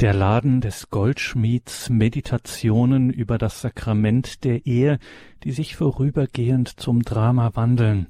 [0.00, 5.00] Der Laden des Goldschmieds Meditationen über das Sakrament der Ehe,
[5.42, 8.06] die sich vorübergehend zum Drama wandeln.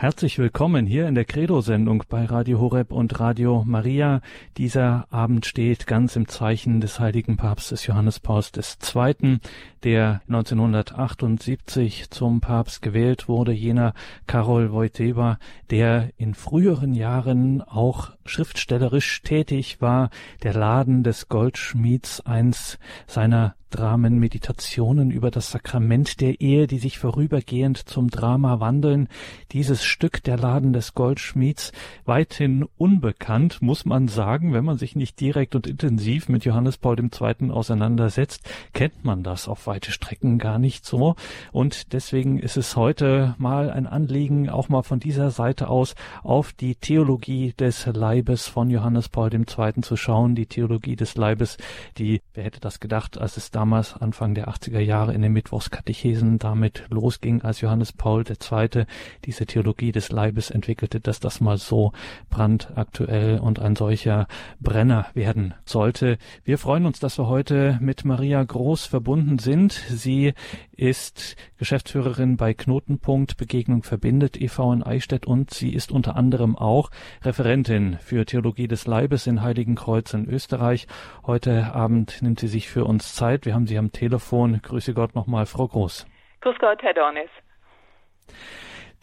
[0.00, 4.20] Herzlich willkommen hier in der Credo-Sendung bei Radio Horeb und Radio Maria.
[4.56, 9.40] Dieser Abend steht ganz im Zeichen des heiligen Papstes Johannes Pauls II.,
[9.82, 13.92] der 1978 zum Papst gewählt wurde, jener
[14.28, 15.40] Karol Wojtyła,
[15.70, 20.10] der in früheren Jahren auch schriftstellerisch tätig war,
[20.44, 26.98] der Laden des Goldschmieds, eins seiner Dramen, Meditationen über das Sakrament der Ehe, die sich
[26.98, 29.08] vorübergehend zum Drama wandeln.
[29.52, 31.72] Dieses Stück der Laden des Goldschmieds
[32.04, 36.98] weithin unbekannt, muss man sagen, wenn man sich nicht direkt und intensiv mit Johannes Paul
[36.98, 37.50] II.
[37.50, 41.16] auseinandersetzt, kennt man das auf weite Strecken gar nicht so.
[41.52, 46.52] Und deswegen ist es heute mal ein Anliegen, auch mal von dieser Seite aus auf
[46.52, 49.80] die Theologie des Leibes von Johannes Paul II.
[49.80, 50.34] zu schauen.
[50.34, 51.56] Die Theologie des Leibes,
[51.96, 56.38] die, wer hätte das gedacht, als es damals Anfang der 80er Jahre in den Mittwochskatechesen
[56.38, 58.84] damit losging, als Johannes Paul II.
[59.24, 61.92] diese Theologie des Leibes entwickelte, dass das mal so
[62.30, 64.26] brandaktuell und ein solcher
[64.60, 66.18] Brenner werden sollte.
[66.44, 69.72] Wir freuen uns, dass wir heute mit Maria Groß verbunden sind.
[69.72, 70.34] Sie
[70.72, 74.72] ist Geschäftsführerin bei Knotenpunkt Begegnung verbindet e.V.
[74.72, 76.90] in Eichstätt und sie ist unter anderem auch
[77.22, 80.86] Referentin für Theologie des Leibes in Heiligenkreuz in Österreich.
[81.26, 83.46] Heute Abend nimmt sie sich für uns Zeit.
[83.46, 84.60] Wir haben sie am Telefon.
[84.62, 86.06] Grüße Gott nochmal, Frau Groß.
[86.40, 87.30] Grüß Gott, Herr Dornis.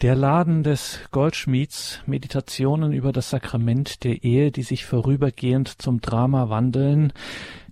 [0.02, 6.50] Der Laden des Goldschmieds, Meditationen über das Sakrament der Ehe, die sich vorübergehend zum Drama
[6.50, 7.14] wandeln.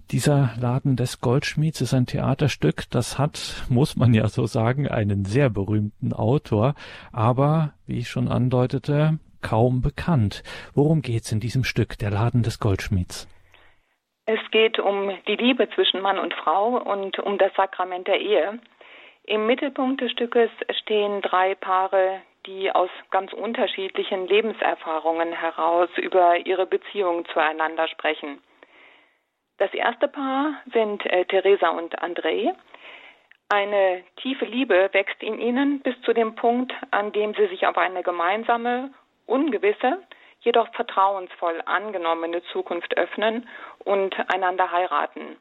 [0.10, 5.26] Dieser Laden des Goldschmieds ist ein Theaterstück, das hat, muss man ja so sagen, einen
[5.26, 6.76] sehr berühmten Autor,
[7.12, 10.44] aber, wie ich schon andeutete, kaum bekannt.
[10.74, 13.28] Worum geht's in diesem Stück, der Laden des Goldschmieds?
[14.26, 18.60] Es geht um die Liebe zwischen Mann und Frau und um das Sakrament der Ehe.
[19.26, 20.50] Im Mittelpunkt des Stückes
[20.82, 28.42] stehen drei Paare, die aus ganz unterschiedlichen Lebenserfahrungen heraus über ihre Beziehung zueinander sprechen.
[29.60, 32.54] Das erste Paar sind äh, Theresa und André.
[33.48, 37.78] Eine tiefe Liebe wächst in ihnen bis zu dem Punkt, an dem sie sich auf
[37.78, 38.94] eine gemeinsame,
[39.26, 40.04] ungewisse,
[40.42, 43.48] jedoch vertrauensvoll angenommene Zukunft öffnen
[43.86, 45.38] und einander heiraten.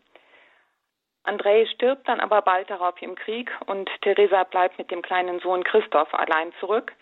[1.25, 5.63] André stirbt dann aber bald darauf im Krieg und Theresa bleibt mit dem kleinen Sohn
[5.63, 6.93] Christoph allein zurück.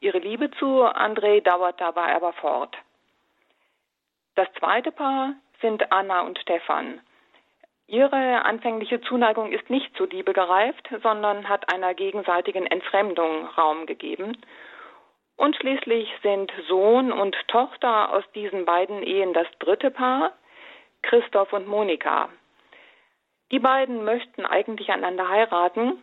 [0.00, 2.76] Ihre Liebe zu André dauert dabei aber fort.
[4.36, 7.00] Das zweite Paar sind Anna und Stefan.
[7.86, 14.38] Ihre anfängliche Zuneigung ist nicht zur Liebe gereift, sondern hat einer gegenseitigen Entfremdung Raum gegeben.
[15.36, 20.32] Und schließlich sind Sohn und Tochter aus diesen beiden Ehen das dritte Paar,
[21.02, 22.28] Christoph und Monika.
[23.52, 26.02] Die beiden möchten eigentlich einander heiraten.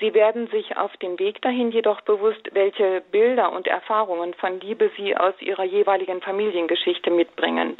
[0.00, 4.90] Sie werden sich auf dem Weg dahin jedoch bewusst, welche Bilder und Erfahrungen von Liebe
[4.96, 7.76] sie aus ihrer jeweiligen Familiengeschichte mitbringen.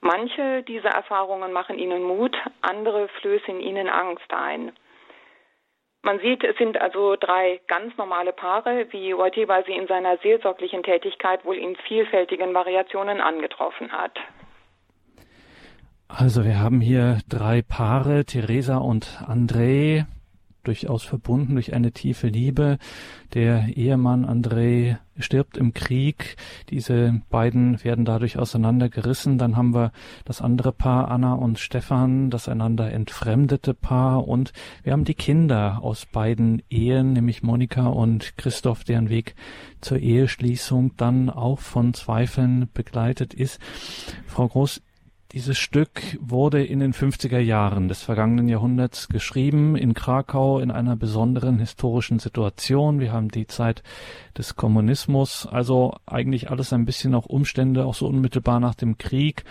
[0.00, 4.72] Manche dieser Erfahrungen machen ihnen Mut, andere flößen ihnen Angst ein.
[6.02, 10.82] Man sieht, es sind also drei ganz normale Paare, wie Wojtyła sie in seiner seelsorglichen
[10.82, 14.18] Tätigkeit wohl in vielfältigen Variationen angetroffen hat.
[16.12, 20.06] Also wir haben hier drei Paare, Theresa und André,
[20.64, 22.78] durchaus verbunden durch eine tiefe Liebe.
[23.32, 26.36] Der Ehemann André stirbt im Krieg.
[26.68, 29.38] Diese beiden werden dadurch auseinandergerissen.
[29.38, 29.92] Dann haben wir
[30.24, 34.28] das andere Paar, Anna und Stefan, das einander entfremdete Paar.
[34.28, 39.34] Und wir haben die Kinder aus beiden Ehen, nämlich Monika und Christoph, deren Weg
[39.80, 43.60] zur Eheschließung dann auch von Zweifeln begleitet ist.
[44.26, 44.82] Frau Groß,
[45.32, 50.96] dieses Stück wurde in den 50er Jahren des vergangenen Jahrhunderts geschrieben, in Krakau in einer
[50.96, 52.98] besonderen historischen Situation.
[52.98, 53.84] Wir haben die Zeit
[54.36, 59.44] des Kommunismus, also eigentlich alles ein bisschen auch Umstände, auch so unmittelbar nach dem Krieg,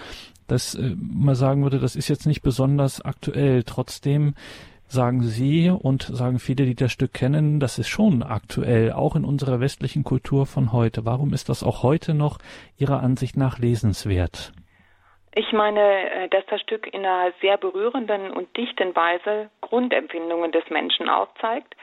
[0.48, 3.64] dass äh, man sagen würde, das ist jetzt nicht besonders aktuell.
[3.64, 4.34] Trotzdem
[4.90, 9.24] sagen Sie und sagen viele, die das Stück kennen, das ist schon aktuell, auch in
[9.24, 11.06] unserer westlichen Kultur von heute.
[11.06, 12.40] Warum ist das auch heute noch
[12.78, 14.52] Ihrer Ansicht nach lesenswert?
[15.36, 20.68] Ich meine, äh, dass das Stück in einer sehr berührenden und dichten Weise Grundempfindungen des
[20.70, 21.76] Menschen aufzeigt,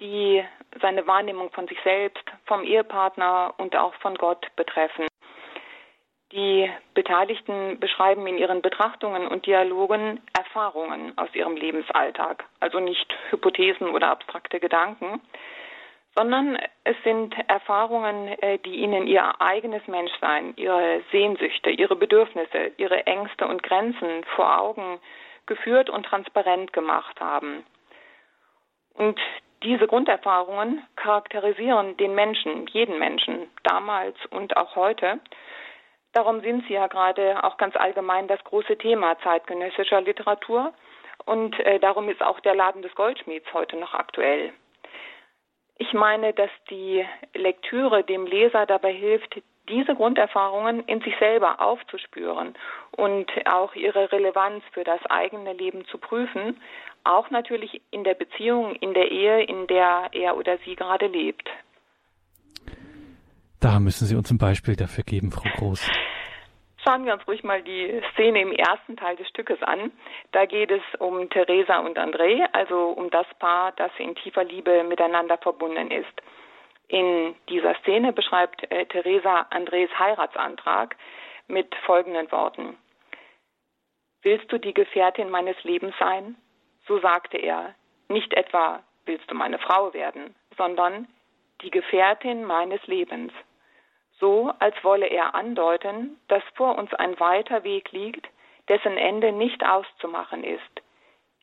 [0.00, 0.42] die
[0.80, 5.06] seine Wahrnehmung von sich selbst, vom Ehepartner und auch von Gott betreffen.
[6.32, 13.88] Die Beteiligten beschreiben in ihren Betrachtungen und Dialogen Erfahrungen aus ihrem Lebensalltag, also nicht Hypothesen
[13.90, 15.20] oder abstrakte Gedanken,
[16.16, 23.06] sondern es sind Erfahrungen, äh, die ihnen ihr eigenes Menschsein, ihre Sehnsüchte, ihre Bedürfnisse, ihre
[23.06, 24.98] Ängste und Grenzen vor Augen
[25.44, 27.64] geführt und transparent gemacht haben.
[28.94, 29.20] Und
[29.62, 35.20] diese Grunderfahrungen charakterisieren den Menschen, jeden Menschen, damals und auch heute.
[36.12, 40.72] Darum sind sie ja gerade auch ganz allgemein das große Thema zeitgenössischer Literatur.
[41.26, 44.54] Und äh, darum ist auch der Laden des Goldschmieds heute noch aktuell.
[45.78, 52.54] Ich meine, dass die Lektüre dem Leser dabei hilft, diese Grunderfahrungen in sich selber aufzuspüren
[52.92, 56.60] und auch ihre Relevanz für das eigene Leben zu prüfen,
[57.04, 61.48] auch natürlich in der Beziehung, in der Ehe, in der er oder sie gerade lebt.
[63.60, 65.90] Da müssen Sie uns ein Beispiel dafür geben, Frau Groß.
[66.86, 69.90] Schauen wir uns ruhig mal die Szene im ersten Teil des Stückes an.
[70.30, 74.84] Da geht es um Theresa und André, also um das Paar, das in tiefer Liebe
[74.84, 76.22] miteinander verbunden ist.
[76.86, 80.94] In dieser Szene beschreibt äh, Theresa Andres Heiratsantrag
[81.48, 82.78] mit folgenden Worten.
[84.22, 86.36] Willst du die Gefährtin meines Lebens sein?
[86.86, 87.74] So sagte er,
[88.08, 91.08] nicht etwa willst du meine Frau werden, sondern
[91.62, 93.32] die Gefährtin meines Lebens
[94.18, 98.26] so als wolle er andeuten, dass vor uns ein weiter Weg liegt,
[98.68, 100.82] dessen Ende nicht auszumachen ist,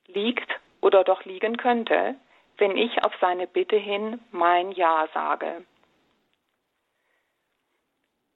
[0.07, 0.49] liegt
[0.81, 2.15] oder doch liegen könnte,
[2.57, 5.65] wenn ich auf seine Bitte hin mein Ja sage.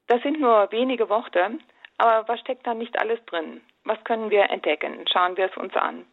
[0.08, 1.60] Das sind nur wenige Worte,
[1.98, 3.62] aber was steckt da nicht alles drin?
[3.84, 5.06] Was können wir entdecken?
[5.12, 6.06] Schauen wir es uns an.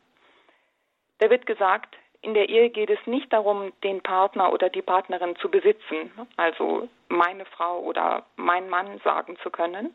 [1.18, 5.36] Da wird gesagt, in der Ehe geht es nicht darum, den Partner oder die Partnerin
[5.36, 9.94] zu besitzen, also meine Frau oder mein Mann sagen zu können,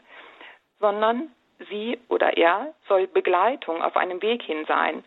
[0.80, 1.32] sondern
[1.70, 5.04] sie oder er soll Begleitung auf einem Weg hin sein.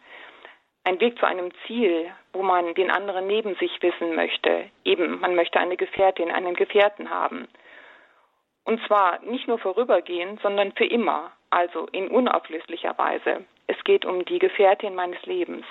[0.85, 4.69] Ein Weg zu einem Ziel, wo man den anderen neben sich wissen möchte.
[4.85, 7.47] Eben, man möchte eine Gefährtin, einen Gefährten haben.
[8.65, 13.45] Und zwar nicht nur vorübergehend, sondern für immer, also in unauflöslicher Weise.
[13.69, 15.65] Es geht um die Gefährtin meines Lebens.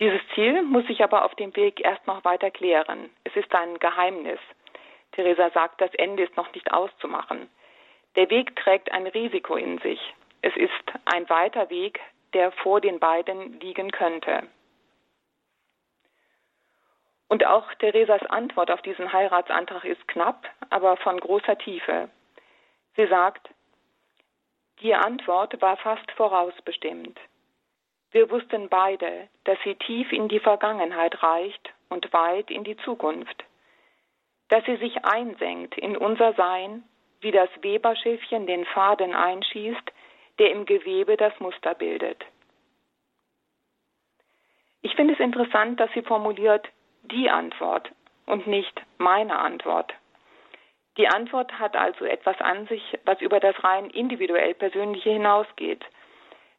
[0.00, 3.10] Dieses Ziel muss sich aber auf dem Weg erst noch weiter klären.
[3.22, 4.40] Es ist ein Geheimnis.
[5.12, 7.48] Theresa sagt, das Ende ist noch nicht auszumachen.
[8.16, 10.00] Der Weg trägt ein Risiko in sich.
[10.42, 12.00] Es ist ein weiter Weg,
[12.32, 14.48] der vor den beiden liegen könnte.
[17.28, 22.10] Und auch Theresas Antwort auf diesen Heiratsantrag ist knapp, aber von großer Tiefe.
[22.96, 23.48] Sie sagt,
[24.80, 27.18] die Antwort war fast vorausbestimmt.
[28.14, 33.44] Wir wussten beide, dass sie tief in die Vergangenheit reicht und weit in die Zukunft,
[34.50, 36.84] dass sie sich einsenkt in unser Sein,
[37.22, 39.92] wie das Weberschiffchen den Faden einschießt,
[40.38, 42.24] der im Gewebe das Muster bildet.
[44.82, 46.68] Ich finde es interessant, dass sie formuliert
[47.02, 47.90] die Antwort
[48.26, 49.92] und nicht meine Antwort.
[50.98, 55.84] Die Antwort hat also etwas an sich, was über das rein individuell Persönliche hinausgeht.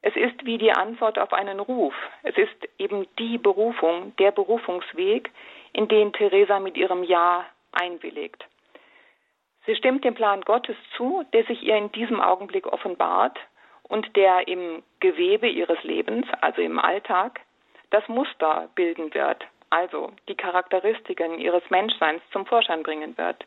[0.07, 1.96] Es ist wie die Antwort auf einen Ruf.
[2.22, 5.31] Es ist eben die Berufung, der Berufungsweg,
[5.74, 8.46] in den Theresa mit ihrem Ja einwilligt.
[9.66, 13.40] Sie stimmt dem Plan Gottes zu, der sich ihr in diesem Augenblick offenbart
[13.81, 17.42] und der im Gewebe ihres Lebens, also im Alltag,
[17.90, 23.44] das Muster bilden wird, also die Charakteristiken ihres Menschseins zum Vorschein bringen wird.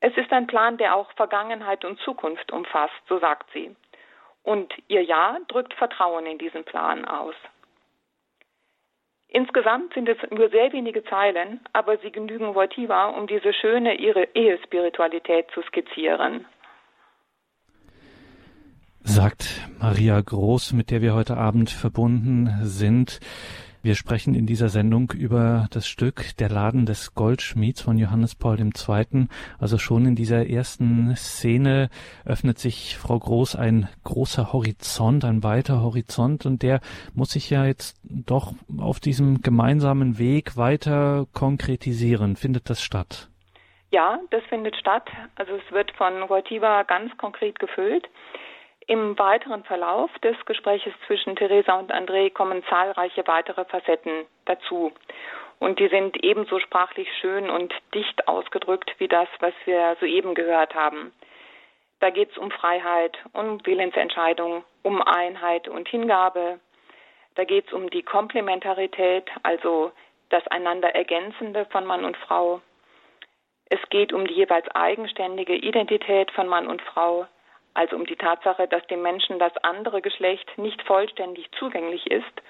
[0.00, 3.76] Es ist ein Plan, der auch Vergangenheit und Zukunft umfasst, so sagt sie.
[4.42, 7.34] Und ihr Ja drückt Vertrauen in diesen Plan aus.
[9.28, 14.24] Insgesamt sind es nur sehr wenige Zeilen, aber sie genügen Wojtyła, um diese schöne ihre
[14.34, 16.44] Ehespiritualität zu skizzieren.
[19.04, 23.20] Sagt Maria Groß, mit der wir heute Abend verbunden sind.
[23.84, 28.60] Wir sprechen in dieser Sendung über das Stück Der Laden des Goldschmieds von Johannes Paul
[28.60, 29.26] II.
[29.58, 31.90] Also schon in dieser ersten Szene
[32.24, 36.78] öffnet sich Frau Groß ein großer Horizont, ein weiter Horizont und der
[37.12, 42.36] muss sich ja jetzt doch auf diesem gemeinsamen Weg weiter konkretisieren.
[42.36, 43.30] Findet das statt?
[43.90, 45.10] Ja, das findet statt.
[45.34, 48.08] Also es wird von Wojtyła ganz konkret gefüllt.
[48.88, 54.92] Im weiteren Verlauf des Gespräches zwischen Theresa und André kommen zahlreiche weitere Facetten dazu.
[55.60, 60.74] Und die sind ebenso sprachlich schön und dicht ausgedrückt wie das, was wir soeben gehört
[60.74, 61.12] haben.
[62.00, 66.58] Da geht es um Freiheit, um Willensentscheidung, um Einheit und Hingabe.
[67.36, 69.92] Da geht es um die Komplementarität, also
[70.30, 72.60] das einander Ergänzende von Mann und Frau.
[73.66, 77.26] Es geht um die jeweils eigenständige Identität von Mann und Frau
[77.74, 82.42] also um die Tatsache, dass dem Menschen das andere Geschlecht nicht vollständig zugänglich ist.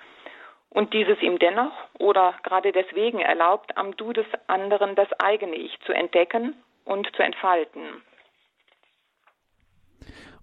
[0.75, 5.79] und dieses ihm dennoch oder gerade deswegen erlaubt, am Du des anderen das eigene Ich
[5.85, 7.83] zu entdecken und zu entfalten.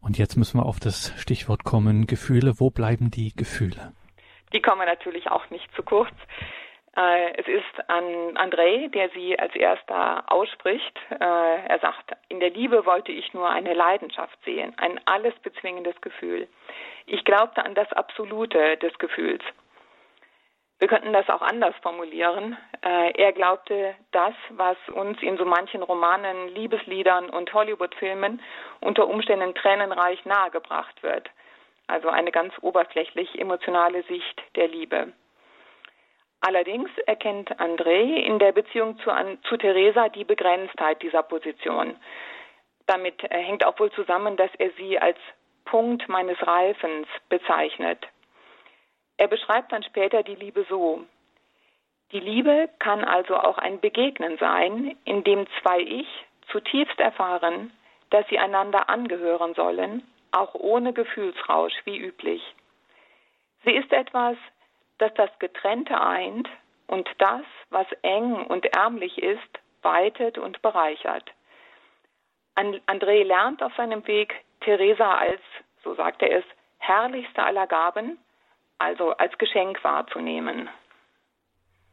[0.01, 2.59] Und jetzt müssen wir auf das Stichwort kommen, Gefühle.
[2.59, 3.91] Wo bleiben die Gefühle?
[4.53, 6.13] Die kommen natürlich auch nicht zu kurz.
[6.99, 10.99] Äh, es ist an André, der sie als erster ausspricht.
[11.11, 11.15] Äh,
[11.67, 16.47] er sagt, in der Liebe wollte ich nur eine Leidenschaft sehen, ein alles bezwingendes Gefühl.
[17.05, 19.43] Ich glaubte an das Absolute des Gefühls.
[20.79, 22.57] Wir könnten das auch anders formulieren.
[22.81, 28.41] Äh, er glaubte das, was uns in so manchen Romanen, Liebesliedern und Hollywood-Filmen
[28.81, 31.29] unter Umständen tränenreich nahegebracht wird.
[31.87, 35.13] Also eine ganz oberflächlich emotionale Sicht der Liebe.
[36.41, 39.11] Allerdings erkennt André in der Beziehung zu,
[39.43, 41.95] zu Theresa die Begrenztheit dieser Position.
[42.87, 45.17] Damit äh, hängt auch wohl zusammen, dass er sie als
[45.65, 47.99] Punkt meines Reifens bezeichnet.
[49.17, 51.03] Er beschreibt dann später die Liebe so.
[52.11, 56.07] Die Liebe kann also auch ein Begegnen sein, in dem zwei Ich
[56.51, 57.71] zutiefst erfahren,
[58.09, 62.41] dass sie einander angehören sollen, auch ohne Gefühlsrausch wie üblich.
[63.65, 64.37] Sie ist etwas,
[64.99, 66.47] das das Getrennte eint
[66.87, 71.29] und das, was eng und ärmlich ist, weitet und bereichert.
[72.55, 75.41] André lernt auf seinem Weg Theresa als,
[75.83, 76.45] so sagt er es,
[76.77, 78.17] herrlichste aller Gaben
[78.79, 80.69] also als Geschenk wahrzunehmen.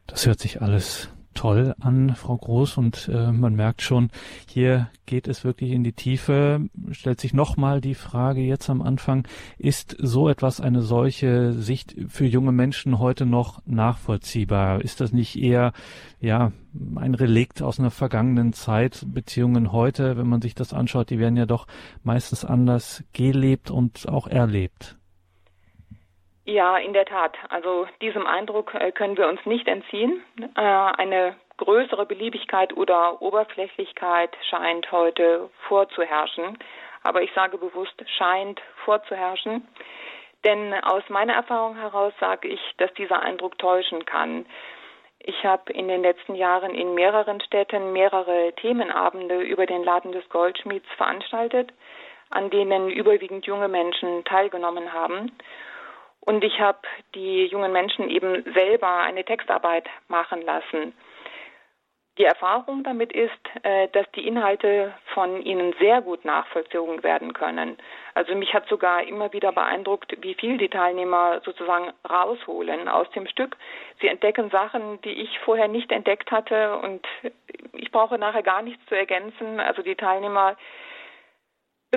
[0.07, 4.09] Das hört sich alles toll an, Frau Groß, und äh, man merkt schon,
[4.49, 6.67] hier geht es wirklich in die Tiefe.
[6.91, 9.27] Stellt sich nochmal die Frage jetzt am Anfang,
[9.59, 14.81] ist so etwas, eine solche Sicht für junge Menschen heute noch nachvollziehbar?
[14.81, 15.73] Ist das nicht eher,
[16.19, 16.51] ja,
[16.95, 19.05] ein Relikt aus einer vergangenen Zeit?
[19.07, 21.67] Beziehungen heute, wenn man sich das anschaut, die werden ja doch
[22.03, 24.97] meistens anders gelebt und auch erlebt.
[26.47, 27.37] Ja, in der Tat.
[27.49, 30.23] Also diesem Eindruck äh, können wir uns nicht entziehen.
[30.55, 36.57] Äh, eine größere Beliebigkeit oder Oberflächlichkeit scheint heute vorzuherrschen.
[37.03, 39.67] Aber ich sage bewusst, scheint vorzuherrschen.
[40.45, 44.45] Denn aus meiner Erfahrung heraus sage ich, dass dieser Eindruck täuschen kann.
[45.19, 50.27] Ich habe in den letzten Jahren in mehreren Städten mehrere Themenabende über den Laden des
[50.29, 51.73] Goldschmieds veranstaltet,
[52.29, 55.33] an denen überwiegend junge Menschen teilgenommen haben.
[56.27, 56.79] Und ich habe
[57.15, 60.93] die jungen Menschen eben selber eine Textarbeit machen lassen.
[62.17, 63.31] Die Erfahrung damit ist,
[63.63, 67.77] äh, dass die Inhalte von ihnen sehr gut nachvollzogen werden können.
[68.13, 73.25] Also mich hat sogar immer wieder beeindruckt, wie viel die Teilnehmer sozusagen rausholen aus dem
[73.27, 73.55] Stück.
[74.01, 77.07] Sie entdecken Sachen, die ich vorher nicht entdeckt hatte und
[77.71, 79.61] ich brauche nachher gar nichts zu ergänzen.
[79.61, 80.57] Also die Teilnehmer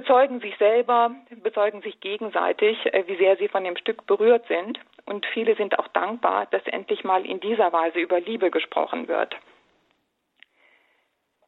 [0.00, 1.10] bezeugen sich selber,
[1.42, 4.80] bezeugen sich gegenseitig, äh, wie sehr sie von dem Stück berührt sind.
[5.04, 9.36] Und viele sind auch dankbar, dass endlich mal in dieser Weise über Liebe gesprochen wird.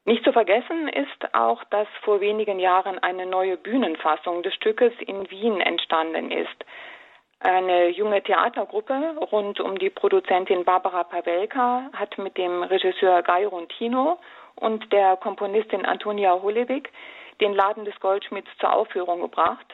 [0.05, 5.31] Nicht zu vergessen ist auch, dass vor wenigen Jahren eine neue Bühnenfassung des Stückes in
[5.31, 6.65] Wien entstanden ist.
[7.41, 14.19] Eine junge Theatergruppe rund um die Produzentin Barbara Pawelka hat mit dem Regisseur Guy Rontino
[14.57, 16.91] und der Komponistin Antonia Holewig
[17.43, 19.67] den Laden des Goldschmidts zur Aufführung gebracht.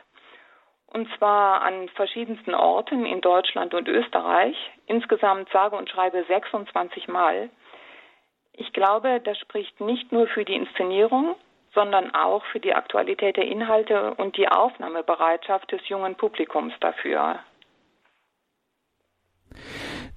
[0.86, 4.56] Und zwar an verschiedensten Orten in Deutschland und Österreich.
[4.86, 7.50] Insgesamt sage und schreibe 26 Mal.
[8.54, 11.36] Ich glaube, das spricht nicht nur für die Inszenierung,
[11.74, 17.38] sondern auch für die Aktualität der Inhalte und die Aufnahmebereitschaft des jungen Publikums dafür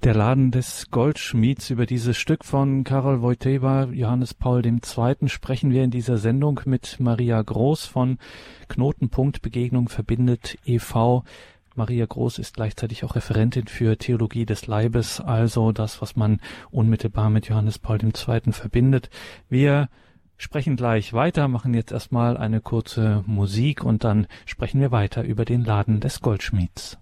[0.03, 1.70] der Laden des Goldschmieds.
[1.70, 4.79] Über dieses Stück von Karol Wojtyła, Johannes Paul II.
[5.27, 8.17] sprechen wir in dieser Sendung mit Maria Groß von
[8.67, 11.24] Knotenpunkt Begegnung verbindet e.V.
[11.75, 16.39] Maria Groß ist gleichzeitig auch Referentin für Theologie des Leibes, also das, was man
[16.72, 18.51] unmittelbar mit Johannes Paul II.
[18.51, 19.10] verbindet.
[19.50, 19.88] Wir
[20.38, 25.46] sprechen gleich weiter, machen jetzt erstmal eine kurze Musik und dann sprechen wir weiter über
[25.46, 27.00] den Laden des Goldschmieds.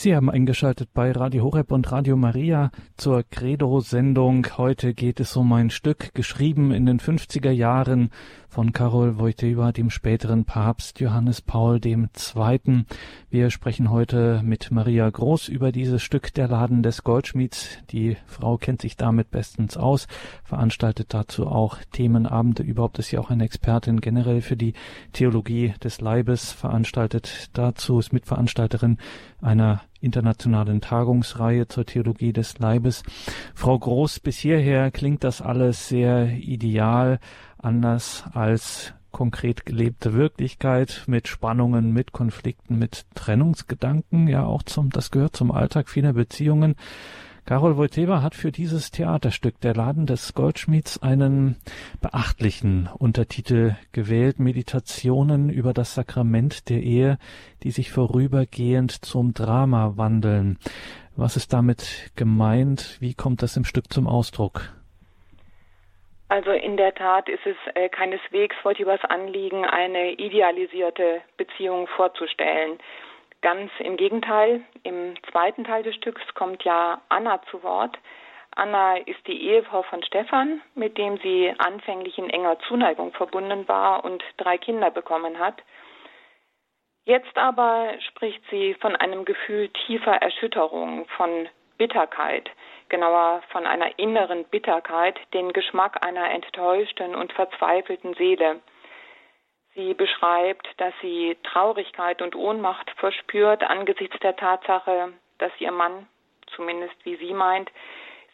[0.00, 4.46] Sie haben eingeschaltet bei Radio Horeb und Radio Maria zur Credo-Sendung.
[4.56, 8.10] Heute geht es um ein Stück, geschrieben in den 50er Jahren
[8.48, 12.08] von Karol Wojtyła, dem späteren Papst Johannes Paul II.
[13.30, 17.78] Wir sprechen heute mit Maria Groß über dieses Stück Der Laden des Goldschmieds.
[17.90, 20.08] Die Frau kennt sich damit bestens aus,
[20.44, 22.62] veranstaltet dazu auch Themenabende.
[22.62, 24.72] Überhaupt ist sie auch eine Expertin generell für die
[25.12, 28.96] Theologie des Leibes, veranstaltet dazu, ist Mitveranstalterin
[29.40, 33.02] einer internationalen Tagungsreihe zur Theologie des Leibes.
[33.54, 37.18] Frau Groß, bis hierher klingt das alles sehr ideal,
[37.58, 45.10] anders als konkret gelebte Wirklichkeit mit Spannungen, mit Konflikten, mit Trennungsgedanken, ja auch zum, das
[45.10, 46.76] gehört zum Alltag vieler Beziehungen.
[47.48, 51.56] Karol Wojtyła hat für dieses Theaterstück Der Laden des Goldschmieds einen
[52.02, 57.18] beachtlichen Untertitel gewählt, Meditationen über das Sakrament der Ehe,
[57.62, 60.58] die sich vorübergehend zum Drama wandeln.
[61.16, 62.98] Was ist damit gemeint?
[63.00, 64.77] Wie kommt das im Stück zum Ausdruck?
[66.28, 72.78] Also in der Tat ist es äh, keineswegs Wojtyłas Anliegen, eine idealisierte Beziehung vorzustellen.
[73.40, 77.98] Ganz im Gegenteil, im zweiten Teil des Stücks kommt ja Anna zu Wort.
[78.56, 84.04] Anna ist die Ehefrau von Stefan, mit dem sie anfänglich in enger Zuneigung verbunden war
[84.04, 85.62] und drei Kinder bekommen hat.
[87.04, 92.50] Jetzt aber spricht sie von einem Gefühl tiefer Erschütterung, von Bitterkeit,
[92.88, 98.60] genauer von einer inneren Bitterkeit, den Geschmack einer enttäuschten und verzweifelten Seele.
[99.74, 106.08] Sie beschreibt, dass sie Traurigkeit und Ohnmacht verspürt angesichts der Tatsache, dass ihr Mann,
[106.56, 107.70] zumindest wie sie meint,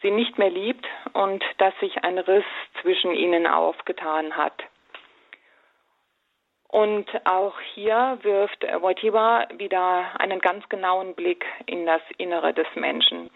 [0.01, 2.45] sie nicht mehr liebt und dass sich ein Riss
[2.81, 4.63] zwischen ihnen aufgetan hat.
[6.67, 13.29] Und auch hier wirft Wojtyła wieder einen ganz genauen Blick in das Innere des Menschen.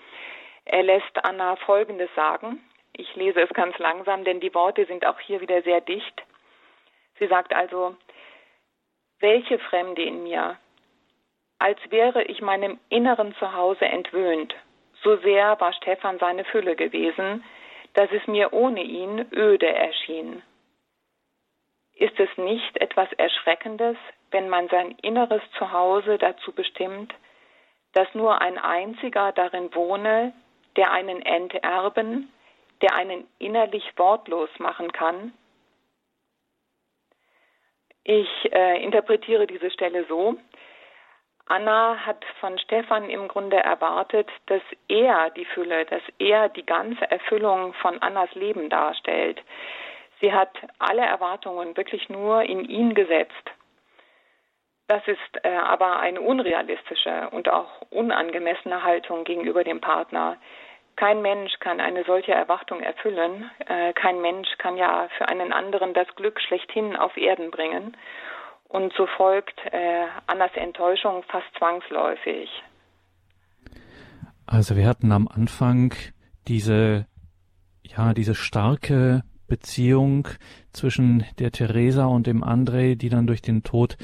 [0.71, 2.63] Er lässt Anna Folgendes sagen.
[2.93, 6.21] Ich lese es ganz langsam, denn die Worte sind auch hier wieder sehr dicht.
[7.17, 7.95] Sie sagt also,
[9.19, 10.57] welche Fremde in mir,
[11.57, 14.55] als wäre ich meinem inneren Zuhause entwöhnt.
[15.01, 17.43] So sehr war Stefan seine Fülle gewesen,
[17.95, 20.43] dass es mir ohne ihn öde erschien.
[21.95, 23.97] Ist es nicht etwas Erschreckendes,
[24.29, 27.11] wenn man sein inneres Zuhause dazu bestimmt,
[27.93, 30.31] dass nur ein einziger darin wohne,
[30.75, 32.31] der einen enterben,
[32.81, 35.33] der einen innerlich wortlos machen kann,
[38.09, 40.36] ich äh, interpretiere diese Stelle so.
[41.45, 47.10] Anna hat von Stefan im Grunde erwartet, dass er die Fülle, dass er die ganze
[47.10, 49.41] Erfüllung von Annas Leben darstellt.
[50.21, 53.51] Sie hat alle Erwartungen wirklich nur in ihn gesetzt.
[54.89, 60.38] Das ist äh, aber eine unrealistische und auch unangemessene Haltung gegenüber dem Partner.
[60.95, 63.52] Kein Mensch kann eine solche Erwartung erfüllen.
[63.67, 67.95] Äh, kein Mensch kann ja für einen anderen das Glück schlechthin auf Erden bringen.
[68.67, 72.49] Und so folgt äh, Annas Enttäuschung fast zwangsläufig.
[74.47, 75.93] Also wir hatten am Anfang
[76.47, 77.06] diese,
[77.84, 80.29] ja, diese starke Beziehung
[80.71, 83.97] zwischen der Theresa und dem André, die dann durch den Tod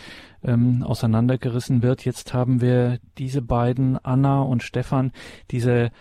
[0.43, 2.03] ähm, auseinandergerissen wird.
[2.03, 5.11] Jetzt haben wir diese beiden, Anna und Stefan,
[5.51, 5.91] diese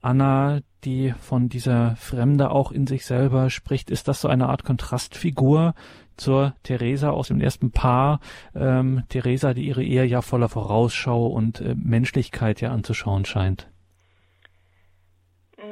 [0.00, 4.64] Anna, die von dieser Fremde auch in sich selber spricht, ist das so eine Art
[4.64, 5.74] Kontrastfigur
[6.16, 8.20] zur Theresa aus dem ersten Paar.
[8.54, 13.68] Ähm, Theresa, die ihre Ehe ja voller Vorausschau und äh, Menschlichkeit ja anzuschauen scheint.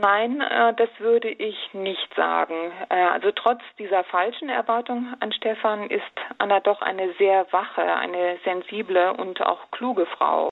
[0.00, 2.72] Nein, äh, das würde ich nicht sagen.
[2.88, 6.02] Äh, also trotz dieser falschen Erwartung an Stefan ist
[6.38, 10.48] Anna doch eine sehr wache, eine sensible und auch kluge Frau.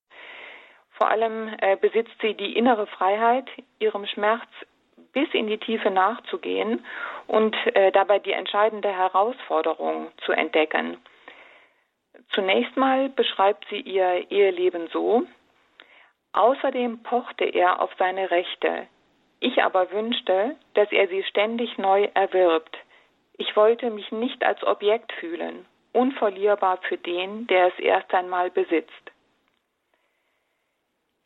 [0.90, 3.48] Vor allem äh, besitzt sie die innere Freiheit,
[3.79, 4.48] ihrem Schmerz
[5.12, 6.85] bis in die Tiefe nachzugehen
[7.26, 7.57] und
[7.94, 10.98] dabei die entscheidende Herausforderung zu entdecken.
[12.29, 15.24] Zunächst mal beschreibt sie ihr Eheleben so,
[16.33, 18.87] außerdem pochte er auf seine Rechte.
[19.40, 22.76] Ich aber wünschte, dass er sie ständig neu erwirbt.
[23.38, 28.92] Ich wollte mich nicht als Objekt fühlen, unverlierbar für den, der es erst einmal besitzt.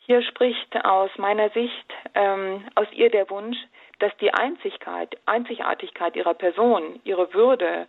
[0.07, 3.57] Hier spricht aus meiner Sicht ähm, aus ihr der Wunsch,
[3.99, 7.89] dass die Einzigkeit, Einzigartigkeit ihrer Person, ihre Würde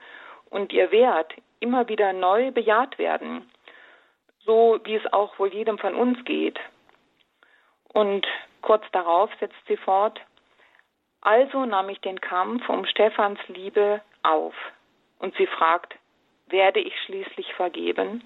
[0.50, 3.50] und ihr Wert immer wieder neu bejaht werden,
[4.40, 6.60] so wie es auch wohl jedem von uns geht.
[7.94, 8.26] Und
[8.66, 10.20] kurz darauf setzt sie fort,
[11.22, 14.56] also nahm ich den Kampf um Stephans Liebe auf.
[15.20, 15.96] Und sie fragt,
[16.48, 18.24] werde ich schließlich vergeben?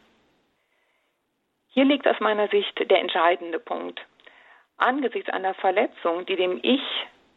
[1.67, 3.99] Hier liegt aus meiner Sicht der entscheidende Punkt.
[4.78, 6.82] Angesichts einer Verletzung, die dem Ich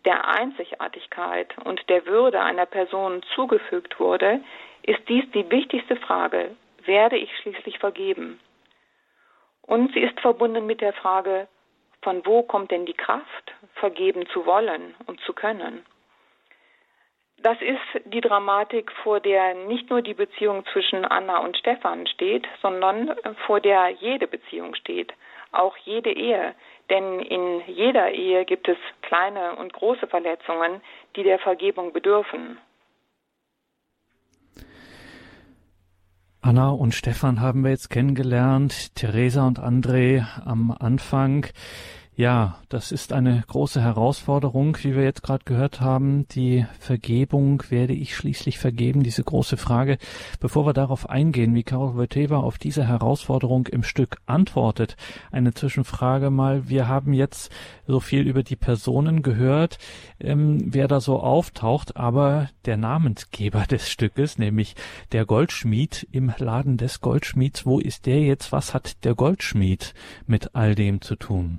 [0.05, 4.41] der Einzigartigkeit und der Würde einer Person zugefügt wurde,
[4.83, 8.41] ist dies die wichtigste Frage, werde ich schließlich vergeben?
[9.63, 11.47] Und sie ist verbunden mit der Frage,
[12.03, 15.85] von wo kommt denn die Kraft, vergeben zu wollen und zu können?
[17.39, 22.47] Das ist die Dramatik, vor der nicht nur die Beziehung zwischen Anna und Stefan steht,
[22.61, 25.13] sondern vor der jede Beziehung steht,
[25.51, 26.55] auch jede Ehe.
[26.89, 30.81] Denn in jeder Ehe gibt es kleine und große Verletzungen,
[31.17, 32.59] die der Vergebung bedürfen.
[36.45, 41.47] Anna und Stefan haben wir jetzt kennengelernt, Theresa und André am Anfang.
[42.15, 46.29] Ja, das ist eine große Herausforderung, wie wir jetzt gerade gehört haben.
[46.29, 49.97] Die Vergebung werde ich schließlich vergeben, diese große Frage.
[50.39, 54.99] Bevor wir darauf eingehen, wie Karol Wojtyła auf diese Herausforderung im Stück antwortet,
[55.31, 56.69] eine Zwischenfrage mal.
[56.69, 57.51] Wir haben jetzt
[57.87, 59.79] so viel über die Personen gehört,
[60.21, 64.77] ähm, wer da so auftaucht, aber der Namensgeber des Stückes, nämlich
[65.13, 68.53] der Goldschmied im Laden des Goldschmieds, wo ist der jetzt?
[68.53, 69.95] Was hat der Goldschmied
[70.27, 71.59] mit all dem zu tun?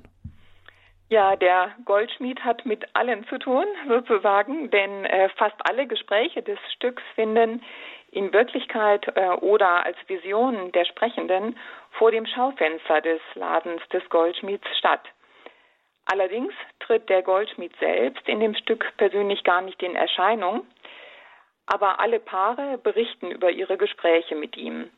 [1.10, 6.58] Ja, der Goldschmied hat mit allen zu tun, sozusagen, denn äh, fast alle Gespräche des
[6.74, 7.62] Stücks finden
[8.10, 11.58] in Wirklichkeit äh, oder als Visionen der Sprechenden
[11.90, 15.02] vor dem Schaufenster des Ladens des Goldschmieds statt.
[16.06, 20.66] Allerdings tritt der Goldschmied selbst in dem Stück persönlich gar nicht in Erscheinung,
[21.66, 24.90] aber alle Paare berichten über ihre Gespräche mit ihm.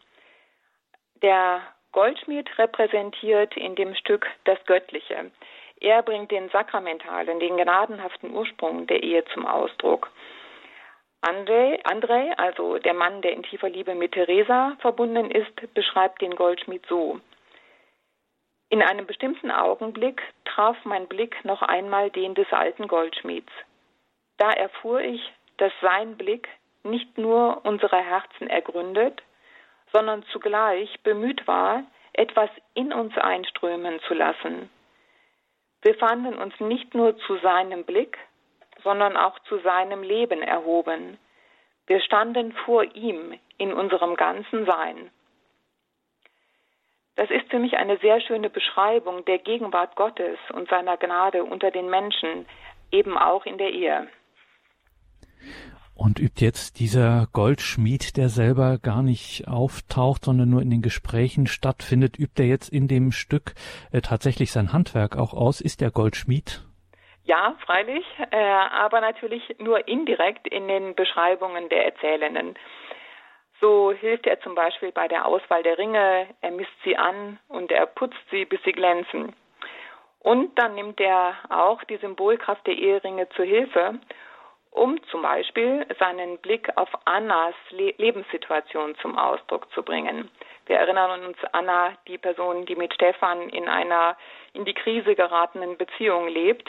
[1.23, 5.31] Der Goldschmied repräsentiert in dem Stück das Göttliche.
[5.81, 10.11] Er bringt den sakramentalen, den gnadenhaften Ursprung der Ehe zum Ausdruck.
[11.23, 16.37] André, André, also der Mann, der in tiefer Liebe mit Teresa verbunden ist, beschreibt den
[16.37, 17.21] Goldschmied so.
[18.69, 23.53] In einem bestimmten Augenblick traf mein Blick noch einmal den des alten Goldschmieds.
[24.39, 26.49] Da erfuhr ich, dass sein Blick
[26.83, 29.23] nicht nur unsere Herzen ergründet,
[29.93, 34.71] sondern zugleich bemüht war, etwas in uns einströmen zu lassen,
[35.87, 38.19] wir fanden uns nicht nur zu seinem Blick,
[38.83, 41.17] sondern auch zu seinem Leben erhoben.
[41.87, 45.13] Wir standen vor ihm in unserem ganzen Sein.
[47.15, 51.71] Das ist für mich eine sehr schöne Beschreibung der Gegenwart Gottes und seiner Gnade unter
[51.71, 52.47] den Menschen,
[52.91, 54.09] eben auch in der Ehe.
[55.97, 61.47] Und übt jetzt dieser Goldschmied, der selber gar nicht auftaucht, sondern nur in den Gesprächen
[61.47, 63.55] stattfindet, übt er jetzt in dem Stück
[63.93, 65.63] äh, tatsächlich sein Handwerk auch aus?
[65.63, 66.63] Ist der Goldschmied?
[67.25, 72.55] Ja, freilich, äh, aber natürlich nur indirekt in den Beschreibungen der Erzählenden.
[73.61, 77.73] So hilft er zum Beispiel bei der Auswahl der Ringe, er misst sie an und
[77.73, 79.35] er putzt sie, bis sie glänzen.
[80.21, 83.99] Und dann nimmt er auch die Symbolkraft der Eheringe zur Hilfe
[84.77, 90.31] um zum Beispiel seinen Blick auf Annas Le Lebenssituation zum Ausdruck zu bringen.
[90.67, 94.17] Wir erinnern uns Anna, die Person, die mit Stefan in einer
[94.53, 96.69] in die Krise geratenen Beziehung lebt.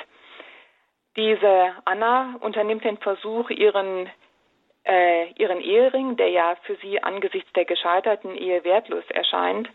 [1.17, 4.09] Diese Anna unternimmt den Versuch, ihren
[4.85, 9.69] äh, ihren Ehering, der ja für sie angesichts der gescheiterten Ehe wertlos erscheint,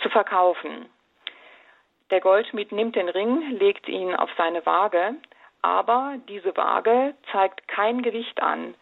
[0.00, 0.88] zu verkaufen.
[2.10, 5.16] Der Goldschmied nimmt den Ring, legt ihn auf seine Waage
[5.64, 8.74] aber diese Waage zeigt kein Gewicht an.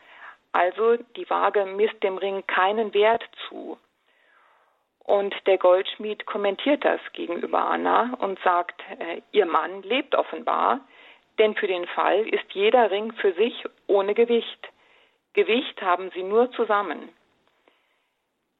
[0.51, 3.79] Also die Waage misst dem Ring keinen Wert zu.
[4.99, 10.81] Und der Goldschmied kommentiert das gegenüber Anna und sagt, äh, ihr Mann lebt offenbar,
[11.39, 14.69] denn für den Fall ist jeder Ring für sich ohne Gewicht.
[15.35, 17.11] Gewicht haben sie nur zusammen.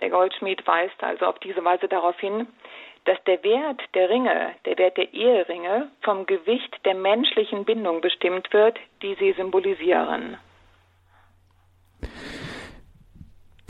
[0.01, 2.47] Der Goldschmied weist also auf diese Weise darauf hin,
[3.05, 8.53] dass der Wert der Ringe, der Wert der Eheringe vom Gewicht der menschlichen Bindung bestimmt
[8.53, 10.39] wird, die sie symbolisieren.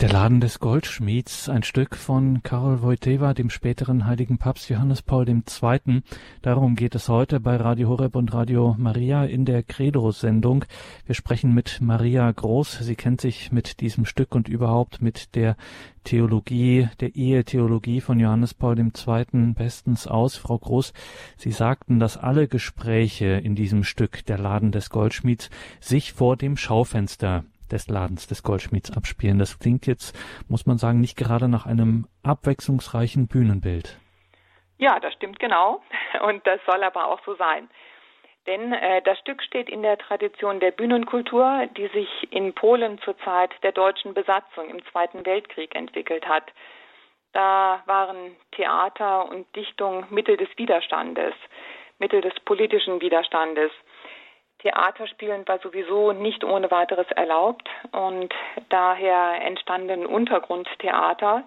[0.03, 5.29] Der Laden des Goldschmieds, ein Stück von Karol Wojtyła, dem späteren heiligen Papst Johannes Paul
[5.29, 6.03] II.
[6.43, 10.65] Darum geht es heute bei Radio Horeb und Radio Maria in der Credo-Sendung.
[11.07, 12.81] Wir sprechen mit Maria Groß.
[12.81, 15.57] Sie kennt sich mit diesem Stück und überhaupt mit der
[16.03, 19.53] Theologie, der Ehetheologie von Johannes Paul II.
[19.55, 20.37] bestens aus.
[20.37, 20.95] Frau Groß,
[21.37, 26.57] Sie sagten, dass alle Gespräche in diesem Stück, der Laden des Goldschmieds, sich vor dem
[26.57, 29.39] Schaufenster des Ladens des Goldschmieds abspielen.
[29.39, 30.17] Das klingt jetzt,
[30.49, 33.99] muss man sagen, nicht gerade nach einem abwechslungsreichen Bühnenbild.
[34.79, 35.83] Ja, das stimmt genau.
[36.29, 37.69] Und das soll aber auch so sein.
[38.47, 43.17] Denn äh, das Stück steht in der Tradition der Bühnenkultur, die sich in Polen zur
[43.19, 46.45] Zeit der deutschen Besatzung im Zweiten Weltkrieg entwickelt hat.
[47.33, 51.35] Da waren Theater und Dichtung Mittel des Widerstandes.
[51.99, 53.71] Mittel des politischen Widerstandes.
[54.63, 58.33] Theaterspielen war sowieso nicht ohne weiteres erlaubt und
[58.69, 61.43] daher entstanden Untergrundtheater,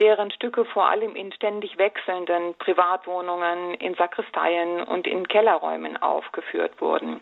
[0.00, 7.20] deren Stücke vor allem in ständig wechselnden Privatwohnungen, in Sakristeien und in Kellerräumen aufgeführt wurden.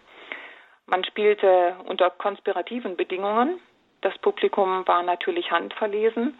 [0.87, 3.61] Man spielte unter konspirativen Bedingungen.
[4.01, 6.39] Das Publikum war natürlich handverlesen.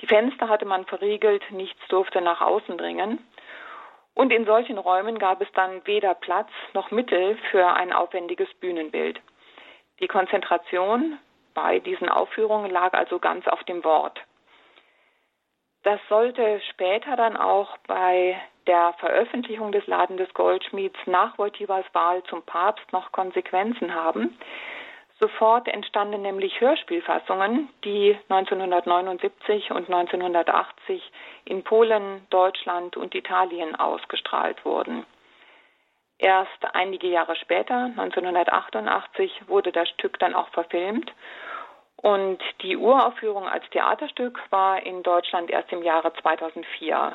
[0.00, 3.18] Die Fenster hatte man verriegelt, nichts durfte nach außen dringen.
[4.18, 9.20] Und in solchen Räumen gab es dann weder Platz noch Mittel für ein aufwendiges Bühnenbild.
[10.00, 11.20] Die Konzentration
[11.54, 14.20] bei diesen Aufführungen lag also ganz auf dem Wort.
[15.84, 22.24] Das sollte später dann auch bei der Veröffentlichung des Laden des Goldschmieds nach Wojtylas Wahl
[22.24, 24.36] zum Papst noch Konsequenzen haben.
[25.20, 31.02] Sofort entstanden nämlich Hörspielfassungen, die 1979 und 1980
[31.44, 35.04] in Polen, Deutschland und Italien ausgestrahlt wurden.
[36.18, 41.12] Erst einige Jahre später, 1988, wurde das Stück dann auch verfilmt
[42.00, 47.12] und die Uraufführung als Theaterstück war in Deutschland erst im Jahre 2004.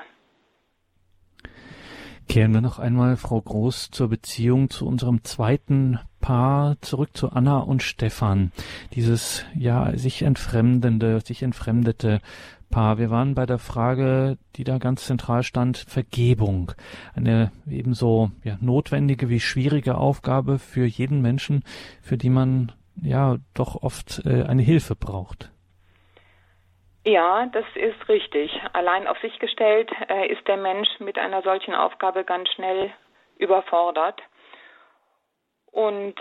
[2.28, 7.60] Kehren wir noch einmal, Frau Groß, zur Beziehung zu unserem zweiten Paar zurück zu Anna
[7.60, 8.54] und Stefan.
[8.94, 12.22] Dieses, ja, sich entfremdende, sich entfremdete
[12.72, 12.98] Paar.
[12.98, 16.72] Wir waren bei der Frage, die da ganz zentral stand, Vergebung.
[17.14, 21.66] Eine ebenso ja, notwendige wie schwierige Aufgabe für jeden Menschen,
[22.02, 25.52] für die man ja doch oft äh, eine Hilfe braucht.
[27.06, 28.50] Ja, das ist richtig.
[28.72, 32.92] Allein auf sich gestellt äh, ist der Mensch mit einer solchen Aufgabe ganz schnell
[33.40, 34.22] überfordert.
[35.74, 36.16] Und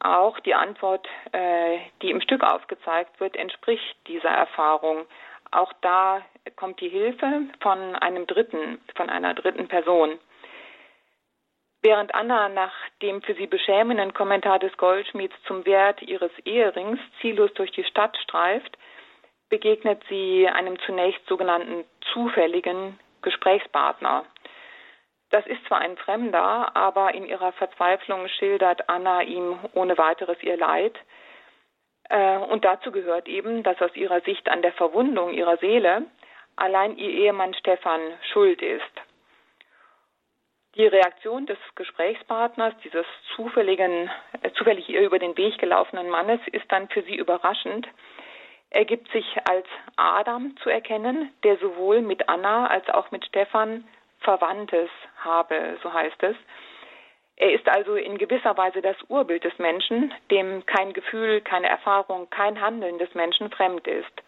[0.00, 5.04] auch die Antwort, äh, die im Stück aufgezeigt wird, entspricht dieser Erfahrung.
[5.50, 6.22] Auch da
[6.56, 10.18] kommt die Hilfe von einem Dritten, von einer dritten Person.
[11.82, 17.52] Während Anna nach dem für sie beschämenden Kommentar des Goldschmieds zum Wert ihres Eherings ziellos
[17.54, 18.78] durch die Stadt streift,
[19.50, 24.24] begegnet sie einem zunächst sogenannten zufälligen Gesprächspartner.
[25.34, 30.56] Das ist zwar ein Fremder, aber in ihrer Verzweiflung schildert Anna ihm ohne weiteres ihr
[30.56, 30.96] Leid.
[32.08, 36.06] Äh, und dazu gehört eben, dass aus ihrer Sicht an der Verwundung ihrer Seele
[36.54, 38.00] allein ihr Ehemann Stefan
[38.32, 38.94] schuld ist.
[40.76, 44.08] Die Reaktion des Gesprächspartners, dieses zufälligen,
[44.40, 47.88] äh, zufällig ihr über den Weg gelaufenen Mannes, ist dann für sie überraschend.
[48.70, 49.66] Er gibt sich als
[49.96, 53.84] Adam zu erkennen, der sowohl mit Anna als auch mit Stefan
[54.24, 56.36] Verwandtes habe, so heißt es.
[57.36, 62.30] Er ist also in gewisser Weise das Urbild des Menschen, dem kein Gefühl, keine Erfahrung,
[62.30, 64.22] kein Handeln des Menschen fremd ist.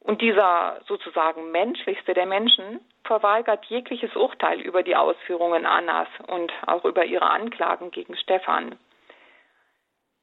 [0.00, 6.84] Und dieser sozusagen menschlichste der Menschen verweigert jegliches Urteil über die Ausführungen Annas und auch
[6.84, 8.78] über ihre Anklagen gegen Stefan.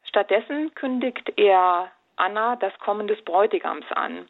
[0.04, 4.28] Stattdessen kündigt er Anna das Kommen des Bräutigams an.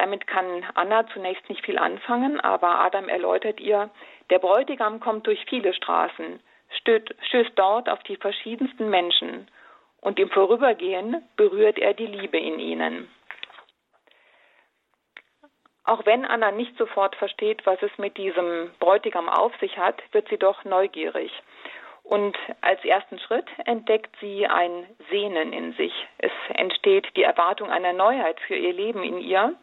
[0.00, 3.90] Damit kann Anna zunächst nicht viel anfangen, aber Adam erläutert ihr,
[4.30, 9.46] der Bräutigam kommt durch viele Straßen, stößt dort auf die verschiedensten Menschen
[10.00, 13.10] und im Vorübergehen berührt er die Liebe in ihnen.
[15.84, 20.28] Auch wenn Anna nicht sofort versteht, was es mit diesem Bräutigam auf sich hat, wird
[20.30, 21.30] sie doch neugierig.
[22.02, 25.92] Und als ersten Schritt entdeckt sie ein Sehnen in sich.
[26.18, 29.54] Es entsteht die Erwartung einer Neuheit für ihr Leben in ihr.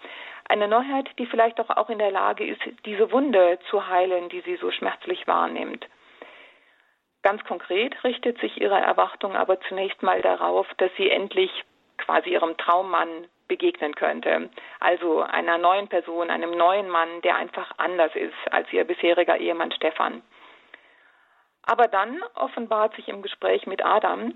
[0.47, 4.41] Eine Neuheit, die vielleicht doch auch in der Lage ist, diese Wunde zu heilen, die
[4.41, 5.85] sie so schmerzlich wahrnimmt.
[7.21, 11.51] Ganz konkret richtet sich ihre Erwartung aber zunächst mal darauf, dass sie endlich
[11.97, 14.49] quasi ihrem Traummann begegnen könnte.
[14.79, 19.71] Also einer neuen Person, einem neuen Mann, der einfach anders ist als ihr bisheriger Ehemann
[19.71, 20.21] Stefan.
[21.67, 24.33] Aber dann offenbart sich im Gespräch mit Adam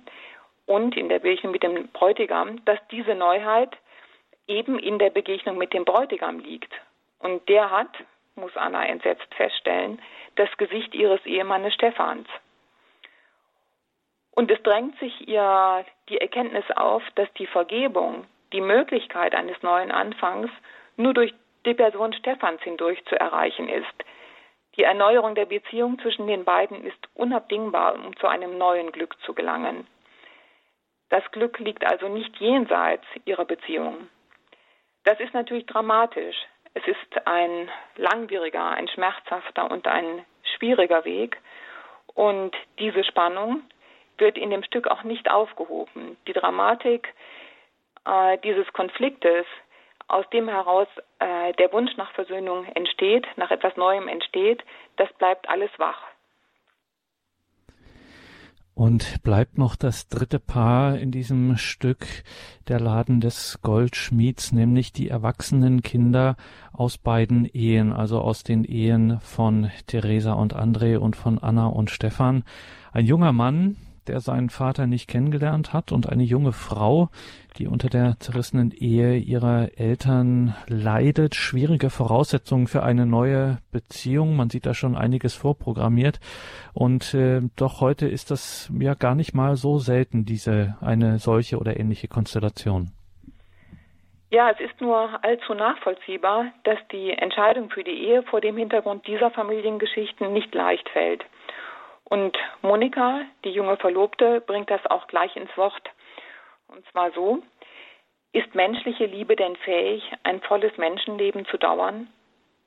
[0.66, 3.76] und in der Begegnung mit dem Bräutigam, dass diese Neuheit
[4.48, 6.74] eben in der Begegnung mit dem Bräutigam liegt.
[7.20, 7.90] Und der hat,
[8.36, 10.02] muss Anna entsetzt feststellen,
[10.36, 12.28] das Gesicht ihres Ehemannes Stephans.
[14.32, 19.92] Und es drängt sich ihr die Erkenntnis auf, dass die Vergebung, die Möglichkeit eines neuen
[19.92, 20.52] Anfangs
[20.98, 21.34] nur durch
[21.66, 23.94] die Person Stephans hindurch zu erreichen ist.
[24.78, 29.34] Die Erneuerung der Beziehung zwischen den beiden ist unabdingbar, um zu einem neuen Glück zu
[29.34, 29.88] gelangen.
[31.10, 34.08] Das Glück liegt also nicht jenseits ihrer Beziehung.
[35.04, 36.38] Das ist natürlich dramatisch.
[36.74, 41.38] Es ist ein langwieriger, ein schmerzhafter und ein schwieriger Weg.
[42.14, 43.64] Und diese Spannung
[44.18, 46.18] wird in dem Stück auch nicht aufgehoben.
[46.28, 47.14] Die Dramatik
[48.06, 49.46] äh, dieses Konfliktes,
[50.12, 50.88] aus dem heraus
[51.20, 54.64] äh, der Wunsch nach Versöhnung entsteht, nach etwas Neuem entsteht,
[54.98, 56.00] das bleibt alles wach.
[58.74, 62.08] Und bleibt noch das dritte Paar in diesem Stück,
[62.68, 66.36] der Laden des Goldschmieds, nämlich die erwachsenen Kinder
[66.72, 71.92] aus beiden Ehen, also aus den Ehen von Theresa und André und von Anna und
[71.92, 72.44] Stefan.
[72.94, 73.76] Ein junger Mann,
[74.08, 77.10] der seinen Vater nicht kennengelernt hat und eine junge Frau,
[77.58, 81.36] die unter der zerrissenen Ehe ihrer Eltern leidet.
[81.36, 84.36] Schwierige Voraussetzungen für eine neue Beziehung.
[84.36, 86.20] Man sieht da schon einiges vorprogrammiert.
[86.74, 91.58] Und äh, doch heute ist das ja gar nicht mal so selten, diese eine solche
[91.58, 92.92] oder ähnliche Konstellation.
[94.34, 99.06] Ja, es ist nur allzu nachvollziehbar, dass die Entscheidung für die Ehe vor dem Hintergrund
[99.06, 101.26] dieser Familiengeschichten nicht leicht fällt.
[102.12, 105.90] Und Monika, die junge Verlobte, bringt das auch gleich ins Wort.
[106.68, 107.42] Und zwar so,
[108.34, 112.12] ist menschliche Liebe denn fähig, ein volles Menschenleben zu dauern?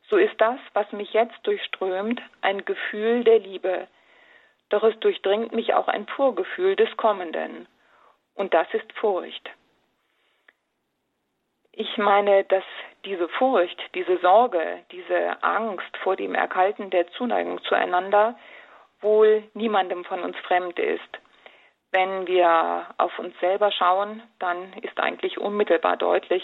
[0.08, 3.86] So ist das, was mich jetzt durchströmt, ein Gefühl der Liebe.
[4.70, 7.68] Doch es durchdringt mich auch ein Vorgefühl des Kommenden.
[8.32, 9.50] Und das ist Furcht.
[11.72, 12.64] Ich meine, dass
[13.04, 18.38] diese Furcht, diese Sorge, diese Angst vor dem Erkalten der Zuneigung zueinander
[19.04, 21.20] wohl niemandem von uns fremd ist.
[21.92, 26.42] Wenn wir auf uns selber schauen, dann ist eigentlich unmittelbar deutlich,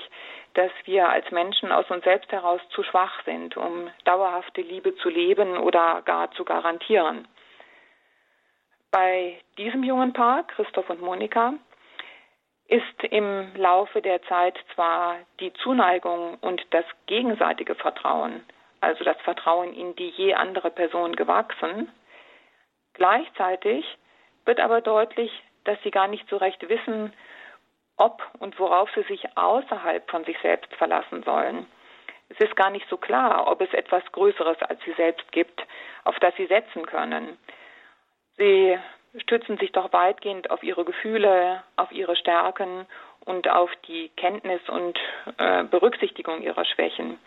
[0.55, 5.09] dass wir als Menschen aus uns selbst heraus zu schwach sind, um dauerhafte Liebe zu
[5.09, 7.27] leben oder gar zu garantieren.
[8.93, 11.55] Bei diesem jungen Paar, Christoph und Monika,
[12.69, 18.45] ist im Laufe der Zeit zwar die Zuneigung und das gegenseitige Vertrauen,
[18.81, 21.91] also das Vertrauen in die je andere Person gewachsen,
[23.01, 23.87] Gleichzeitig
[24.45, 25.33] wird aber deutlich,
[25.65, 27.15] dass sie gar nicht so recht wissen,
[27.97, 31.67] ob und worauf sie sich außerhalb von sich selbst verlassen sollen.
[32.29, 35.67] Es ist gar nicht so klar, ob es etwas Größeres als sie selbst gibt,
[36.05, 37.39] auf das sie setzen können.
[38.37, 38.79] Sie
[39.17, 42.87] stützen sich doch weitgehend auf ihre Gefühle, auf ihre Stärken
[43.25, 44.99] und auf die Kenntnis und
[45.39, 47.19] äh, Berücksichtigung ihrer Schwächen.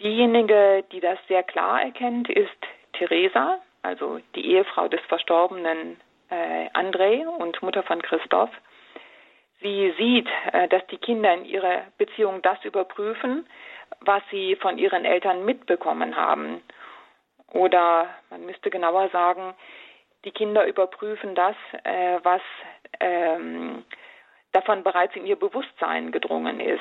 [0.00, 2.56] Diejenige, die das sehr klar erkennt, ist
[2.94, 8.50] Theresa, also die Ehefrau des verstorbenen äh, André und Mutter von Christoph.
[9.60, 13.46] Sie sieht, äh, dass die Kinder in ihrer Beziehung das überprüfen,
[14.00, 16.62] was sie von ihren Eltern mitbekommen haben.
[17.52, 19.54] Oder man müsste genauer sagen,
[20.24, 22.40] die Kinder überprüfen das, äh, was
[23.00, 23.84] ähm,
[24.52, 26.80] davon bereits in ihr Bewusstsein gedrungen ist.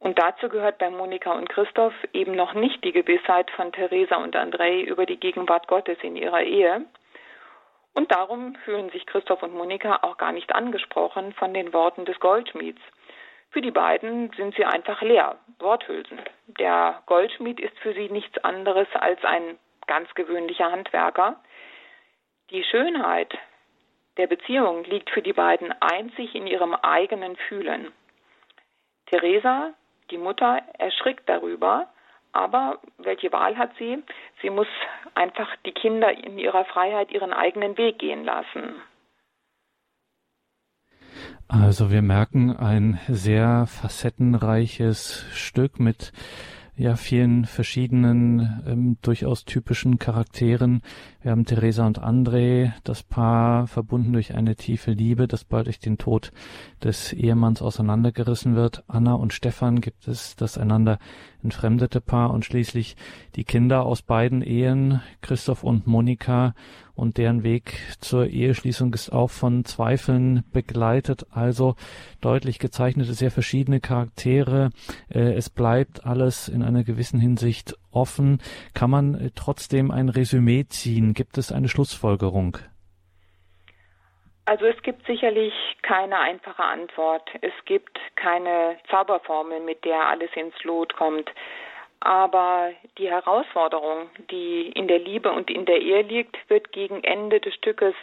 [0.00, 4.36] Und dazu gehört bei Monika und Christoph eben noch nicht die Gewissheit von Theresa und
[4.36, 6.84] Andrei über die Gegenwart Gottes in ihrer Ehe.
[7.94, 12.20] Und darum fühlen sich Christoph und Monika auch gar nicht angesprochen von den Worten des
[12.20, 12.80] Goldschmieds.
[13.50, 16.20] Für die beiden sind sie einfach leer, Worthülsen.
[16.46, 21.42] Der Goldschmied ist für sie nichts anderes als ein ganz gewöhnlicher Handwerker.
[22.50, 23.36] Die Schönheit
[24.16, 27.92] der Beziehung liegt für die beiden einzig in ihrem eigenen Fühlen.
[29.06, 29.72] Theresa
[30.10, 31.88] die Mutter erschrickt darüber,
[32.32, 34.02] aber welche Wahl hat sie?
[34.42, 34.68] Sie muss
[35.14, 38.74] einfach die Kinder in ihrer Freiheit ihren eigenen Weg gehen lassen.
[41.48, 46.12] Also wir merken ein sehr facettenreiches Stück mit
[46.78, 50.82] ja vielen verschiedenen ähm, durchaus typischen Charakteren.
[51.20, 55.80] Wir haben Theresa und André, das Paar verbunden durch eine tiefe Liebe, das bald durch
[55.80, 56.32] den Tod
[56.82, 58.84] des Ehemanns auseinandergerissen wird.
[58.86, 60.98] Anna und Stefan gibt es das einander
[61.42, 62.96] entfremdete Paar und schließlich
[63.36, 66.54] die Kinder aus beiden Ehen, Christoph und Monika
[66.94, 71.76] und deren Weg zur Eheschließung ist auch von Zweifeln begleitet, also
[72.20, 74.70] deutlich gezeichnete, sehr verschiedene Charaktere.
[75.08, 78.38] Äh, es bleibt alles in einer gewissen Hinsicht offen.
[78.74, 81.14] Kann man äh, trotzdem ein Resümee ziehen?
[81.14, 82.58] Gibt es eine Schlussfolgerung?
[84.48, 87.28] Also es gibt sicherlich keine einfache Antwort.
[87.42, 91.30] Es gibt keine Zauberformel, mit der alles ins Lot kommt.
[92.00, 97.40] Aber die Herausforderung, die in der Liebe und in der Ehe liegt, wird gegen Ende
[97.40, 97.94] des Stückes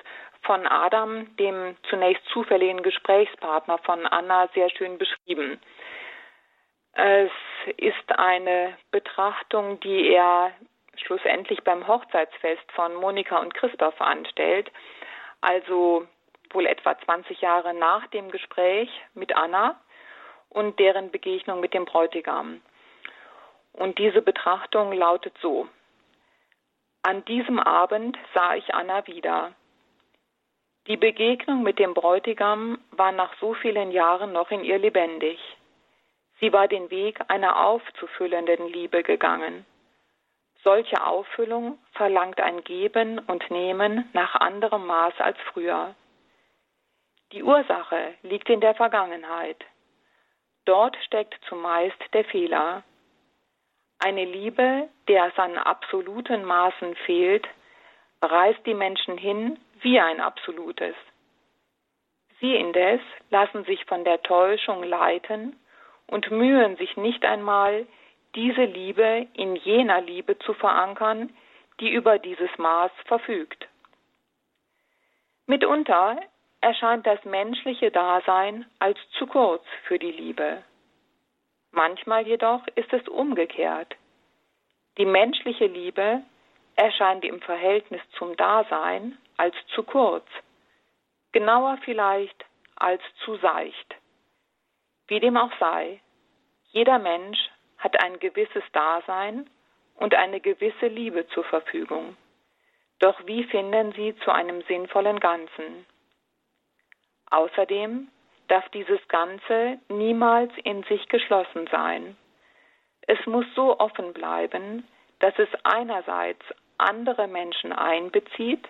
[0.43, 5.59] von Adam, dem zunächst zufälligen Gesprächspartner von Anna, sehr schön beschrieben.
[6.93, 7.31] Es
[7.77, 10.51] ist eine Betrachtung, die er
[10.95, 14.71] schlussendlich beim Hochzeitsfest von Monika und Christoph anstellt,
[15.41, 16.05] also
[16.55, 19.79] wohl etwa 20 Jahre nach dem Gespräch mit Anna
[20.49, 22.61] und deren Begegnung mit dem Bräutigam.
[23.73, 25.67] Und diese Betrachtung lautet so.
[27.03, 29.53] An diesem Abend sah ich Anna wieder.
[30.87, 35.39] Die Begegnung mit dem Bräutigam war nach so vielen Jahren noch in ihr lebendig.
[36.39, 39.65] Sie war den Weg einer aufzufüllenden Liebe gegangen.
[40.63, 45.93] Solche Auffüllung verlangt ein Geben und Nehmen nach anderem Maß als früher.
[47.31, 49.63] Die Ursache liegt in der Vergangenheit.
[50.65, 52.83] Dort steckt zumeist der Fehler.
[53.99, 57.47] Eine Liebe, der es an absoluten Maßen fehlt,
[58.21, 60.95] reißt die Menschen hin wie ein absolutes.
[62.39, 65.59] Sie indes lassen sich von der Täuschung leiten
[66.07, 67.87] und mühen sich nicht einmal,
[68.35, 71.35] diese Liebe in jener Liebe zu verankern,
[71.79, 73.67] die über dieses Maß verfügt.
[75.47, 76.19] Mitunter
[76.65, 80.63] erscheint das menschliche Dasein als zu kurz für die Liebe.
[81.69, 83.95] Manchmal jedoch ist es umgekehrt.
[84.97, 86.23] Die menschliche Liebe
[86.75, 90.25] erscheint im Verhältnis zum Dasein als zu kurz,
[91.33, 92.45] genauer vielleicht
[92.75, 93.95] als zu seicht.
[95.07, 96.01] Wie dem auch sei,
[96.71, 97.37] jeder Mensch
[97.77, 99.47] hat ein gewisses Dasein
[99.97, 102.17] und eine gewisse Liebe zur Verfügung.
[102.97, 105.85] Doch wie finden sie zu einem sinnvollen Ganzen?
[107.31, 108.07] Außerdem
[108.47, 112.15] darf dieses Ganze niemals in sich geschlossen sein.
[113.07, 114.87] Es muss so offen bleiben,
[115.19, 116.43] dass es einerseits
[116.77, 118.67] andere Menschen einbezieht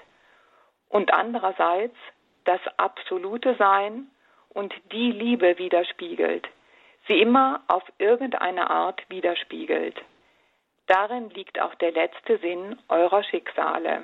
[0.90, 1.96] und andererseits
[2.46, 4.08] das absolute Sein
[4.50, 6.48] und die Liebe widerspiegelt,
[7.08, 10.00] sie immer auf irgendeine Art widerspiegelt.
[10.88, 14.04] Darin liegt auch der letzte Sinn eurer Schicksale.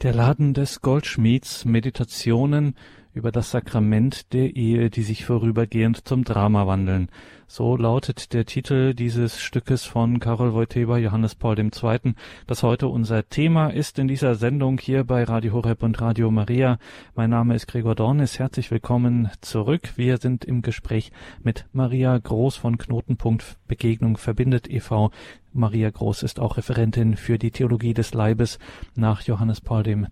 [0.00, 2.76] Der Laden des Goldschmieds Meditationen
[3.14, 7.08] über das Sakrament der Ehe, die sich vorübergehend zum Drama wandeln.
[7.48, 12.14] So lautet der Titel dieses Stückes von Karol Wojtyła, Johannes Paul II.,
[12.46, 16.78] das heute unser Thema ist in dieser Sendung hier bei Radio Horeb und Radio Maria.
[17.16, 18.38] Mein Name ist Gregor Dornis.
[18.38, 19.94] Herzlich willkommen zurück.
[19.96, 21.10] Wir sind im Gespräch
[21.42, 25.10] mit Maria Groß von Knotenpunkt Begegnung verbindet e.V.
[25.58, 28.58] Maria Groß ist auch Referentin für die Theologie des Leibes
[28.94, 30.06] nach Johannes Paul II.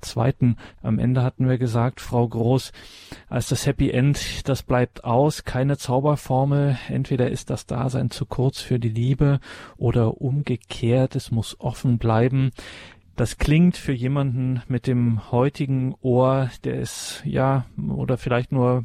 [0.82, 2.72] Am Ende hatten wir gesagt, Frau Groß,
[3.28, 6.76] als das Happy End, das bleibt aus, keine Zauberformel.
[6.88, 9.40] Entweder ist das Dasein zu kurz für die Liebe
[9.76, 12.50] oder umgekehrt, es muss offen bleiben.
[13.14, 18.84] Das klingt für jemanden mit dem heutigen Ohr, der es ja oder vielleicht nur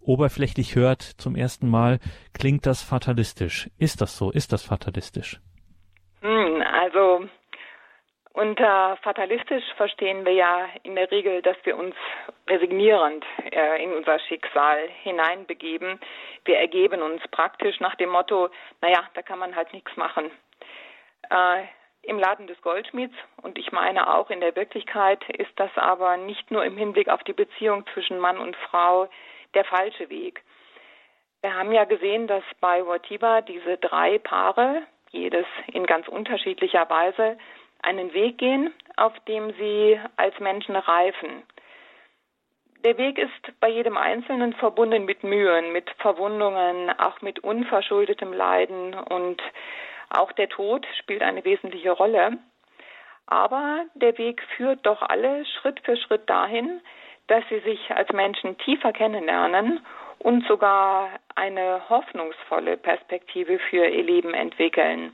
[0.00, 1.98] oberflächlich hört zum ersten Mal,
[2.32, 3.70] klingt das fatalistisch.
[3.78, 4.30] Ist das so?
[4.30, 5.40] Ist das fatalistisch?
[6.94, 7.28] Also
[8.34, 11.96] unter fatalistisch verstehen wir ja in der Regel, dass wir uns
[12.48, 15.98] resignierend äh, in unser Schicksal hineinbegeben.
[16.44, 18.48] Wir ergeben uns praktisch nach dem Motto,
[18.80, 20.30] naja, da kann man halt nichts machen.
[21.30, 21.64] Äh,
[22.02, 26.52] Im Laden des Goldschmieds und ich meine auch in der Wirklichkeit ist das aber nicht
[26.52, 29.08] nur im Hinblick auf die Beziehung zwischen Mann und Frau
[29.54, 30.42] der falsche Weg.
[31.40, 34.82] Wir haben ja gesehen, dass bei Watiba diese drei Paare,
[35.14, 37.38] jedes in ganz unterschiedlicher Weise
[37.82, 41.42] einen Weg gehen, auf dem sie als Menschen reifen.
[42.84, 48.94] Der Weg ist bei jedem Einzelnen verbunden mit Mühen, mit Verwundungen, auch mit unverschuldetem Leiden
[48.94, 49.40] und
[50.10, 52.38] auch der Tod spielt eine wesentliche Rolle.
[53.26, 56.80] Aber der Weg führt doch alle Schritt für Schritt dahin,
[57.26, 59.80] dass sie sich als Menschen tiefer kennenlernen
[60.18, 65.12] und sogar eine hoffnungsvolle Perspektive für ihr Leben entwickeln.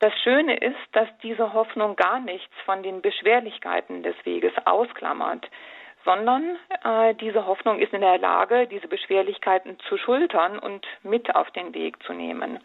[0.00, 5.48] Das Schöne ist, dass diese Hoffnung gar nichts von den Beschwerlichkeiten des Weges ausklammert,
[6.04, 11.50] sondern äh, diese Hoffnung ist in der Lage, diese Beschwerlichkeiten zu schultern und mit auf
[11.52, 12.58] den Weg zu nehmen.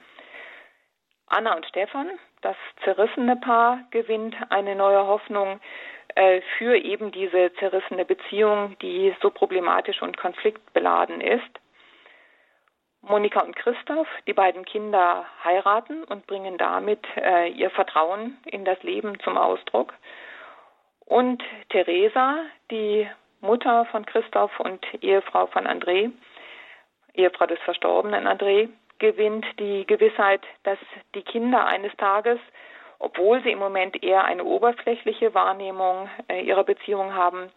[1.27, 2.09] Anna und Stefan,
[2.41, 5.59] das zerrissene Paar, gewinnt eine neue Hoffnung
[6.18, 11.59] äh, für eben diese zerrissene Beziehung, die so problematisch und konfliktbeladen ist.
[13.01, 18.82] Monika und Christoph, die beiden Kinder, heiraten und bringen damit äh, ihr Vertrauen in das
[18.82, 19.93] Leben zum Ausdruck.
[21.05, 22.39] Und Theresa,
[22.72, 23.07] die
[23.39, 26.11] Mutter von Christoph und Ehefrau von André,
[27.13, 30.80] Ehefrau des verstorbenen André, gewinnt die Gewissheit, dass
[31.13, 32.39] die Kinder eines Tages,
[32.99, 37.49] obwohl sie im Moment eher eine oberflächliche Wahrnehmung äh, ihrer Beziehung haben,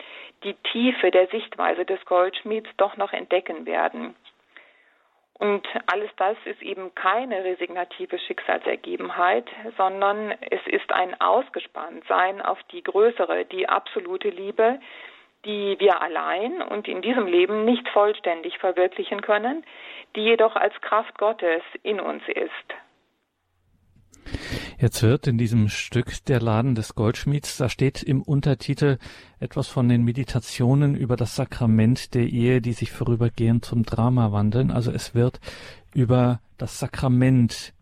[0.45, 4.15] die Tiefe der Sichtweise des Goldschmieds doch noch entdecken werden.
[5.41, 9.47] Und alles das ist eben keine resignative Schicksalsergebenheit,
[9.79, 14.79] sondern es ist ein Ausgespanntsein auf die größere, die absolute Liebe,
[15.47, 19.65] die wir allein und in diesem Leben nicht vollständig verwirklichen können,
[20.15, 24.60] die jedoch als Kraft Gottes in uns ist.
[24.81, 28.97] Jetzt wird in diesem Stück Der Laden des Goldschmieds, da steht im Untertitel
[29.39, 34.71] etwas von den Meditationen über das Sakrament der Ehe, die sich vorübergehend zum Drama wandeln.
[34.71, 35.39] Also es wird
[35.93, 37.75] über das Sakrament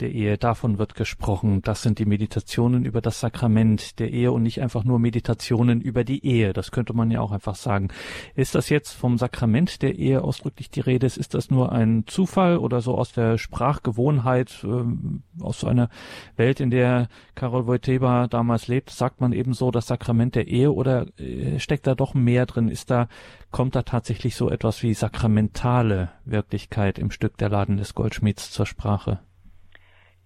[0.00, 1.62] der Ehe, davon wird gesprochen.
[1.62, 6.04] Das sind die Meditationen über das Sakrament der Ehe und nicht einfach nur Meditationen über
[6.04, 6.52] die Ehe.
[6.52, 7.88] Das könnte man ja auch einfach sagen.
[8.34, 11.06] Ist das jetzt vom Sakrament der Ehe ausdrücklich die Rede?
[11.06, 15.88] Ist das nur ein Zufall oder so aus der Sprachgewohnheit, äh, aus so einer
[16.36, 20.72] Welt, in der Karol Wojtyła damals lebt, sagt man eben so das Sakrament der Ehe
[20.72, 22.68] oder äh, steckt da doch mehr drin?
[22.68, 23.08] Ist da,
[23.50, 28.66] kommt da tatsächlich so etwas wie sakramentale Wirklichkeit im Stück Der Laden des Goldschmieds zur
[28.66, 29.20] Sprache?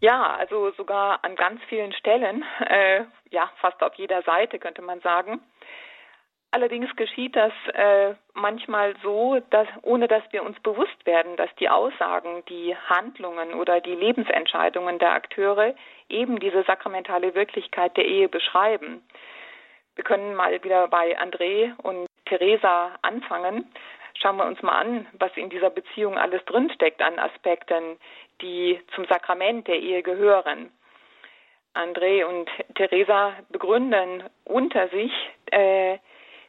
[0.00, 5.00] Ja, also sogar an ganz vielen Stellen, äh, ja, fast auf jeder Seite könnte man
[5.00, 5.40] sagen.
[6.52, 11.68] Allerdings geschieht das äh, manchmal so, dass ohne dass wir uns bewusst werden, dass die
[11.68, 15.76] Aussagen, die Handlungen oder die Lebensentscheidungen der Akteure
[16.08, 19.04] eben diese sakramentale Wirklichkeit der Ehe beschreiben.
[19.94, 23.72] Wir können mal wieder bei André und Theresa anfangen.
[24.14, 27.96] Schauen wir uns mal an, was in dieser Beziehung alles drinsteckt an Aspekten,
[28.40, 30.70] die zum Sakrament der Ehe gehören.
[31.74, 35.12] André und Theresa begründen unter sich
[35.52, 35.98] äh,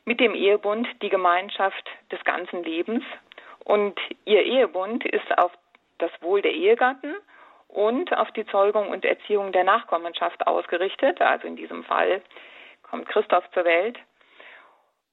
[0.05, 3.03] mit dem Ehebund die Gemeinschaft des ganzen Lebens
[3.63, 5.51] und ihr Ehebund ist auf
[5.99, 7.15] das Wohl der Ehegatten
[7.67, 11.21] und auf die Zeugung und Erziehung der Nachkommenschaft ausgerichtet.
[11.21, 12.21] Also in diesem Fall
[12.83, 13.97] kommt Christoph zur Welt.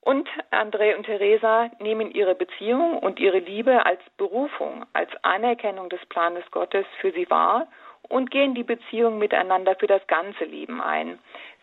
[0.01, 6.05] Und André und Theresa nehmen ihre Beziehung und ihre Liebe als Berufung, als Anerkennung des
[6.07, 7.67] Planes Gottes für sie wahr
[8.09, 11.19] und gehen die Beziehung miteinander für das ganze Leben ein.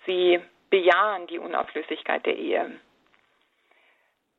[0.05, 2.71] Sie bejahen die Unauflöslichkeit der Ehe.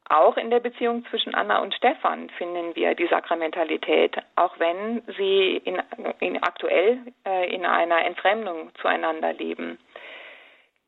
[0.08, 5.56] Auch in der Beziehung zwischen Anna und Stefan finden wir die Sakramentalität, auch wenn sie
[5.64, 5.82] in,
[6.20, 9.78] in aktuell äh, in einer Entfremdung zueinander leben.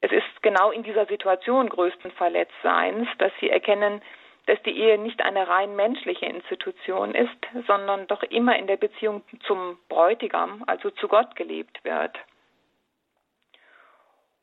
[0.00, 4.00] Es ist genau in dieser Situation größten Verletztseins, dass sie erkennen,
[4.46, 7.36] dass die Ehe nicht eine rein menschliche Institution ist,
[7.66, 12.16] sondern doch immer in der Beziehung zum Bräutigam, also zu Gott gelebt wird.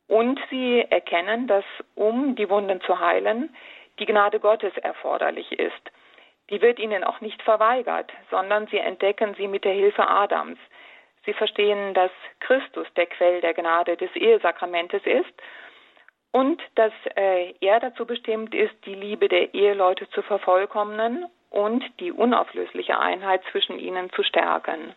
[0.07, 3.55] Und sie erkennen, dass um die Wunden zu heilen,
[3.97, 5.91] die Gnade Gottes erforderlich ist.
[6.51, 10.59] Die wird ihnen auch nicht verweigert, sondern sie entdecken sie mit der Hilfe Adams,
[11.25, 15.33] Sie verstehen, dass Christus der Quell der Gnade des Ehesakramentes ist
[16.31, 22.11] und dass äh, er dazu bestimmt ist, die Liebe der Eheleute zu vervollkommnen und die
[22.11, 24.93] unauflösliche Einheit zwischen ihnen zu stärken.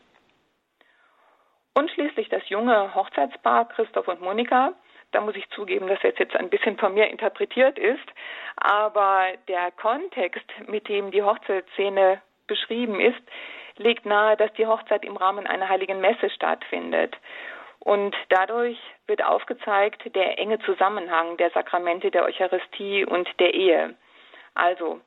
[1.75, 4.73] Und schließlich das junge Hochzeitspaar Christoph und Monika.
[5.13, 8.05] Da muss ich zugeben, dass jetzt jetzt ein bisschen von mir interpretiert ist,
[8.57, 13.23] aber der Kontext, mit dem die Hochzeitsszene beschrieben ist,
[13.79, 17.17] legt nahe, dass die Hochzeit im Rahmen einer heiligen Messe stattfindet.
[17.81, 23.95] Und dadurch wird aufgezeigt der enge Zusammenhang der Sakramente der Eucharistie und der Ehe.
[24.55, 25.01] Also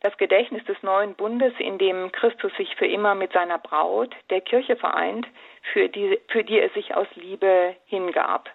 [0.00, 4.40] das Gedächtnis des neuen Bundes, in dem Christus sich für immer mit seiner Braut, der
[4.40, 5.26] Kirche vereint,
[5.72, 8.50] für die, für die er sich aus Liebe hingab.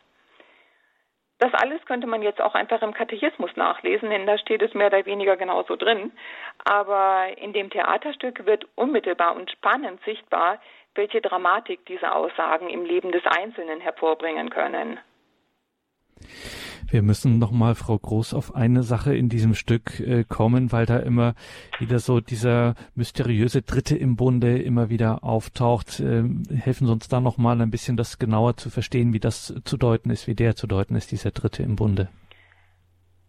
[1.40, 4.88] Das alles könnte man jetzt auch einfach im Katechismus nachlesen, denn da steht es mehr
[4.88, 6.12] oder weniger genauso drin.
[6.66, 10.60] Aber in dem Theaterstück wird unmittelbar und spannend sichtbar,
[10.96, 15.00] welche Dramatik diese Aussagen im Leben des Einzelnen hervorbringen können.
[16.90, 21.00] Wir müssen nochmal, Frau Groß, auf eine Sache in diesem Stück äh, kommen, weil da
[21.00, 21.34] immer
[21.80, 26.00] wieder so dieser mysteriöse Dritte im Bunde immer wieder auftaucht.
[26.00, 29.76] Ähm, helfen Sie uns da nochmal ein bisschen das genauer zu verstehen, wie das zu
[29.76, 32.08] deuten ist, wie der zu deuten ist, dieser Dritte im Bunde.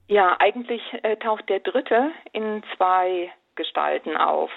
[0.06, 4.50] Ja, eigentlich äh, taucht der Dritte in zwei Gestalten auf.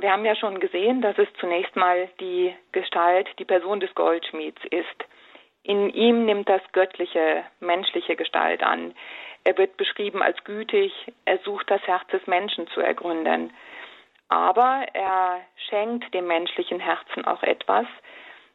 [0.00, 4.60] Wir haben ja schon gesehen, dass es zunächst mal die Gestalt, die Person des Goldschmieds
[4.70, 5.04] ist.
[5.66, 8.94] In ihm nimmt das göttliche, menschliche Gestalt an.
[9.42, 10.92] Er wird beschrieben als gütig,
[11.24, 13.52] er sucht das Herz des Menschen zu ergründen.
[14.28, 17.86] Aber er schenkt dem menschlichen Herzen auch etwas,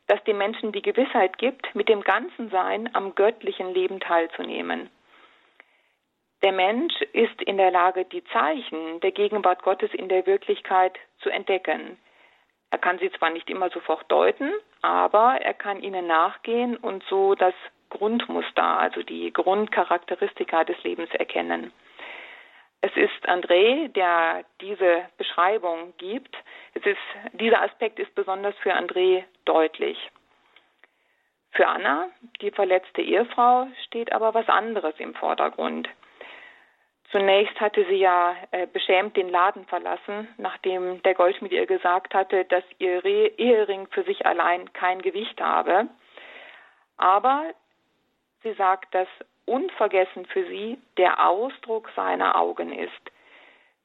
[0.07, 4.89] das dem Menschen die Gewissheit gibt, mit dem ganzen Sein am göttlichen Leben teilzunehmen.
[6.43, 11.29] Der Mensch ist in der Lage, die Zeichen der Gegenwart Gottes in der Wirklichkeit zu
[11.29, 11.97] entdecken.
[12.69, 17.35] Er kann sie zwar nicht immer sofort deuten, aber er kann ihnen nachgehen und so
[17.35, 17.53] das
[17.89, 21.71] Grundmuster, also die Grundcharakteristika des Lebens erkennen.
[22.81, 26.35] Es ist André, der diese Beschreibung gibt.
[26.73, 26.97] Ist,
[27.33, 29.97] dieser Aspekt ist besonders für André deutlich.
[31.51, 32.09] Für Anna,
[32.41, 35.89] die verletzte Ehefrau, steht aber was anderes im Vordergrund.
[37.11, 42.45] Zunächst hatte sie ja äh, beschämt den Laden verlassen, nachdem der Goldschmied ihr gesagt hatte,
[42.45, 45.87] dass ihr Re Ehering für sich allein kein Gewicht habe.
[46.95, 47.53] Aber
[48.43, 49.09] sie sagt, dass
[49.45, 53.11] unvergessen für sie der Ausdruck seiner Augen ist.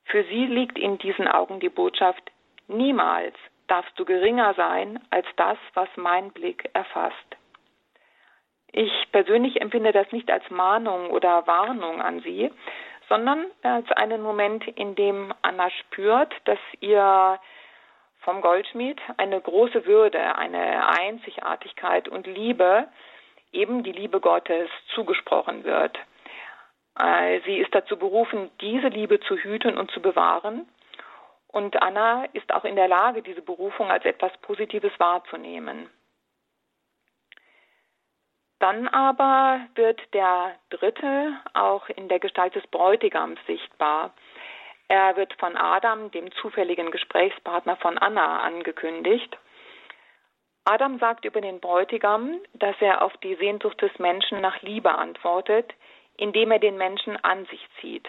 [0.05, 2.22] Für sie liegt in diesen Augen die Botschaft,
[2.68, 3.35] niemals
[3.66, 7.16] darfst du geringer sein als das, was mein Blick erfasst.
[8.70, 12.53] Ich persönlich empfinde das nicht als Mahnung oder Warnung an sie,
[13.09, 17.39] sondern als einen Moment, in dem Anna spürt, dass ihr
[18.21, 22.89] vom Goldschmied eine große Würde, eine Einzigartigkeit und Liebe,
[23.53, 25.97] eben die Liebe Gottes, zugesprochen wird.
[26.99, 30.69] Äh, sie ist dazu berufen, diese Liebe zu hüten und zu bewahren.
[31.49, 35.89] Und Anna ist auch in der Lage, diese Berufung als etwas Positives wahrzunehmen.
[38.59, 44.15] Dann aber wird der Dritte auch in der Gestalt des Bräutigams sichtbar.
[44.89, 49.37] Er wird von Adam, dem zufälligen Gesprächspartner von Anna, angekündigt.
[50.65, 55.73] Adam sagt über den Bräutigam, dass er auf die Sehnsucht des Menschen nach Liebe antwortet,
[56.17, 58.09] indem er den Menschen an sich zieht.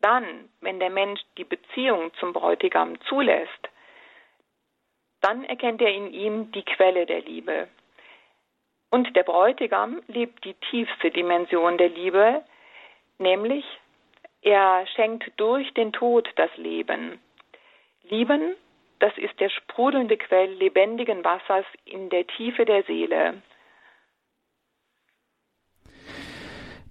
[0.00, 3.68] Dann, wenn der Mensch die Beziehung zum Bräutigam zulässt,
[5.20, 7.68] dann erkennt er in ihm die Quelle der Liebe.
[8.90, 12.42] Und der Bräutigam lebt die tiefste Dimension der Liebe,
[13.18, 13.64] nämlich
[14.42, 17.20] er schenkt durch den Tod das Leben.
[18.08, 18.56] Lieben,
[18.98, 23.42] das ist der sprudelnde Quell lebendigen Wassers in der Tiefe der Seele.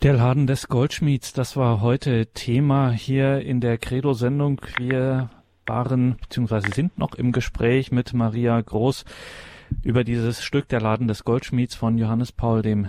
[0.02, 4.62] Der Laden des Goldschmieds, das war heute Thema hier in der Credo-Sendung.
[4.78, 5.30] Wir
[5.66, 6.72] waren bzw.
[6.72, 9.04] sind noch im Gespräch mit Maria Groß
[9.84, 12.86] über dieses Stück Der Laden des Goldschmieds von Johannes Paul II.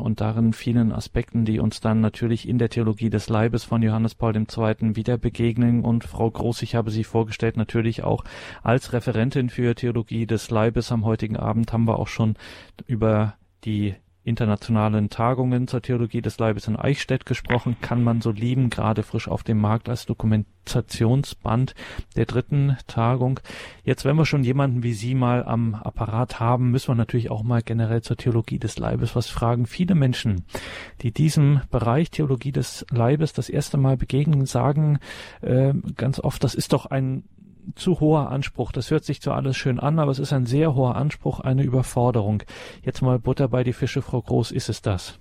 [0.00, 4.14] und darin vielen Aspekten, die uns dann natürlich in der Theologie des Leibes von Johannes
[4.14, 4.96] Paul II.
[4.96, 5.84] wieder begegnen.
[5.84, 8.24] Und Frau Groß, ich habe Sie vorgestellt, natürlich auch
[8.62, 10.92] als Referentin für Theologie des Leibes.
[10.92, 12.34] Am heutigen Abend haben wir auch schon
[12.86, 13.94] über die
[14.26, 19.28] internationalen Tagungen zur Theologie des Leibes in Eichstätt gesprochen, kann man so lieben, gerade frisch
[19.28, 21.74] auf dem Markt als Dokumentationsband
[22.16, 23.38] der dritten Tagung.
[23.84, 27.44] Jetzt, wenn wir schon jemanden wie Sie mal am Apparat haben, müssen wir natürlich auch
[27.44, 29.66] mal generell zur Theologie des Leibes was fragen.
[29.66, 30.44] Viele Menschen,
[31.02, 34.98] die diesem Bereich Theologie des Leibes das erste Mal begegnen, sagen
[35.40, 37.22] äh, ganz oft, das ist doch ein
[37.74, 38.72] zu hoher Anspruch.
[38.72, 41.62] Das hört sich zwar alles schön an, aber es ist ein sehr hoher Anspruch, eine
[41.62, 42.42] Überforderung.
[42.82, 45.18] Jetzt mal Butter bei die Fische, Frau Groß, ist es das?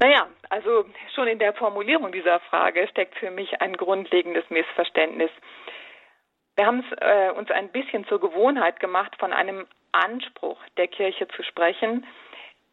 [0.00, 0.84] Naja, also
[1.14, 5.30] schon in der Formulierung dieser Frage steckt für mich ein grundlegendes Missverständnis.
[6.56, 11.28] Wir haben es äh, uns ein bisschen zur Gewohnheit gemacht, von einem Anspruch der Kirche
[11.28, 12.06] zu sprechen,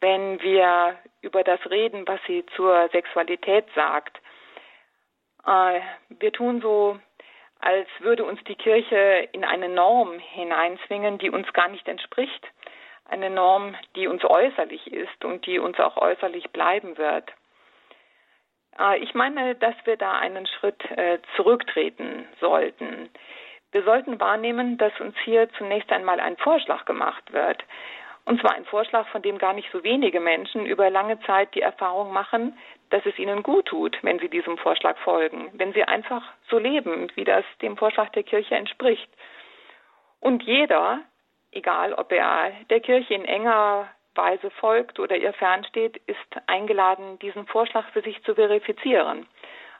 [0.01, 4.19] wenn wir über das reden, was sie zur Sexualität sagt.
[5.45, 6.99] Äh, wir tun so,
[7.65, 12.47] als würde uns die Kirche in eine Norm hineinzwingen, die uns gar nicht entspricht.
[13.05, 17.31] Eine Norm, die uns äußerlich ist und die uns auch äußerlich bleiben wird.
[18.79, 23.09] Äh, ich meine, dass wir da einen Schritt äh, zurücktreten sollten.
[23.71, 27.63] Wir sollten wahrnehmen, dass uns hier zunächst einmal ein Vorschlag gemacht wird.
[28.25, 31.61] Und zwar ein Vorschlag, von dem gar nicht so wenige Menschen über lange Zeit die
[31.61, 32.57] Erfahrung machen,
[32.89, 37.11] dass es ihnen gut tut, wenn sie diesem Vorschlag folgen, wenn sie einfach so leben,
[37.15, 39.09] wie das dem Vorschlag der Kirche entspricht.
[40.19, 41.01] Und jeder,
[41.51, 46.17] egal ob er der Kirche in enger Weise folgt oder ihr fernsteht, ist
[46.47, 49.27] eingeladen, diesen Vorschlag für sich zu verifizieren.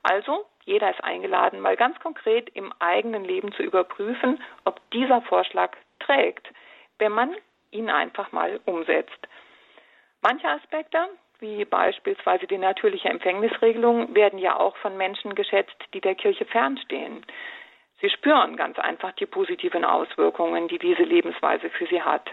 [0.03, 5.71] Also, jeder ist eingeladen, mal ganz konkret im eigenen Leben zu überprüfen, ob dieser Vorschlag
[5.99, 6.47] trägt,
[6.99, 7.35] wenn man
[7.71, 9.27] ihn einfach mal umsetzt.
[10.21, 11.07] Manche Aspekte,
[11.39, 17.25] wie beispielsweise die natürliche Empfängnisregelung, werden ja auch von Menschen geschätzt, die der Kirche fernstehen.
[18.01, 22.29] Sie spüren ganz einfach die positiven Auswirkungen, die diese Lebensweise für sie hat.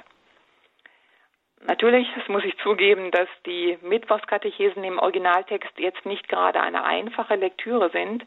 [1.65, 7.37] Natürlich, das muss ich zugeben, dass die Mittwochskatechesen im Originaltext jetzt nicht gerade eine einfache
[7.37, 8.25] Lektüre sind.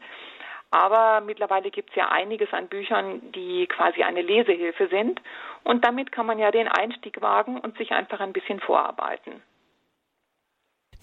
[0.70, 5.20] Aber mittlerweile gibt es ja einiges an Büchern, die quasi eine Lesehilfe sind.
[5.64, 9.42] Und damit kann man ja den Einstieg wagen und sich einfach ein bisschen vorarbeiten.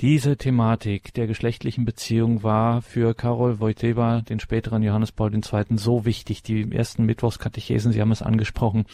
[0.01, 5.41] Diese Thematik der geschlechtlichen Beziehung war für Karol Wojtyła, den späteren Johannes Paul II.,
[5.77, 6.43] so wichtig.
[6.43, 8.85] Die ersten Mittwochskatechesen, Sie haben es angesprochen,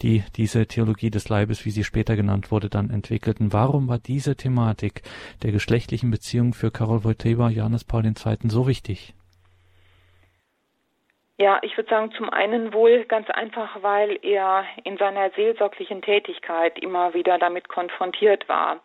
[0.00, 3.52] die diese Theologie des Leibes, wie sie später genannt wurde, dann entwickelten.
[3.52, 5.02] Warum war diese Thematik
[5.42, 9.12] der geschlechtlichen Beziehung für Karol Wojtyła, Johannes Paul II., so wichtig?
[11.36, 16.78] Ja, ich würde sagen, zum einen wohl ganz einfach, weil er in seiner seelsorglichen Tätigkeit
[16.78, 18.80] immer wieder damit konfrontiert war.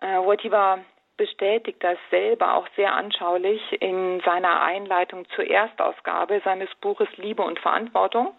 [0.00, 0.78] Äh, Wojtyła
[1.16, 7.58] bestätigt das selber auch sehr anschaulich in seiner Einleitung zur Erstausgabe seines Buches Liebe und
[7.58, 8.34] Verantwortung.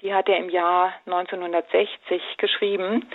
[0.00, 3.06] Die hat er im Jahr 1960 geschrieben.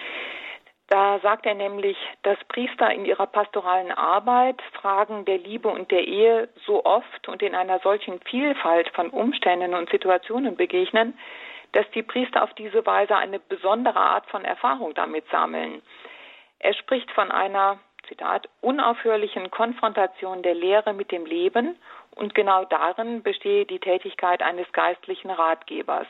[0.89, 6.07] Da sagt er nämlich, dass Priester in ihrer pastoralen Arbeit Fragen der Liebe und der
[6.07, 11.17] Ehe so oft und in einer solchen Vielfalt von Umständen und Situationen begegnen,
[11.73, 15.81] dass die Priester auf diese Weise eine besondere Art von Erfahrung damit sammeln.
[16.59, 21.75] Er spricht von einer, Zitat, unaufhörlichen Konfrontation der Lehre mit dem Leben
[22.15, 26.07] und genau darin bestehe die Tätigkeit eines geistlichen Ratgebers.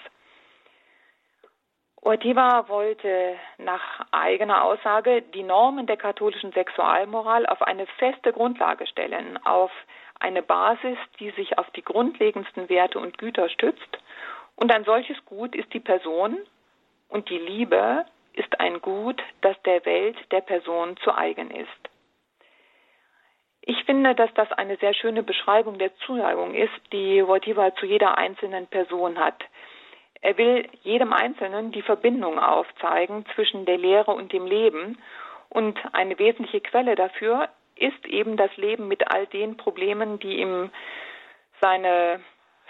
[2.01, 9.37] Ortiva wollte nach eigener Aussage die Normen der katholischen Sexualmoral auf eine feste Grundlage stellen,
[9.45, 9.71] auf
[10.19, 13.97] eine Basis, die sich auf die grundlegendsten Werte und Güter stützt.
[14.55, 16.37] Und ein solches Gut ist die Person
[17.09, 18.05] und die Liebe
[18.37, 21.89] ist ein Gut, das der Welt der Person zu eigen ist.
[23.61, 28.17] Ich finde, dass das eine sehr schöne Beschreibung der Zuneigung ist, die Wojtyła zu jeder
[28.17, 29.43] einzelnen Person hat.
[30.21, 34.97] Er will jedem Einzelnen die Verbindung aufzeigen zwischen der Lehre und dem Leben.
[35.49, 40.71] Und eine wesentliche Quelle dafür ist eben das Leben mit all den Problemen, die ihm
[41.59, 42.21] seine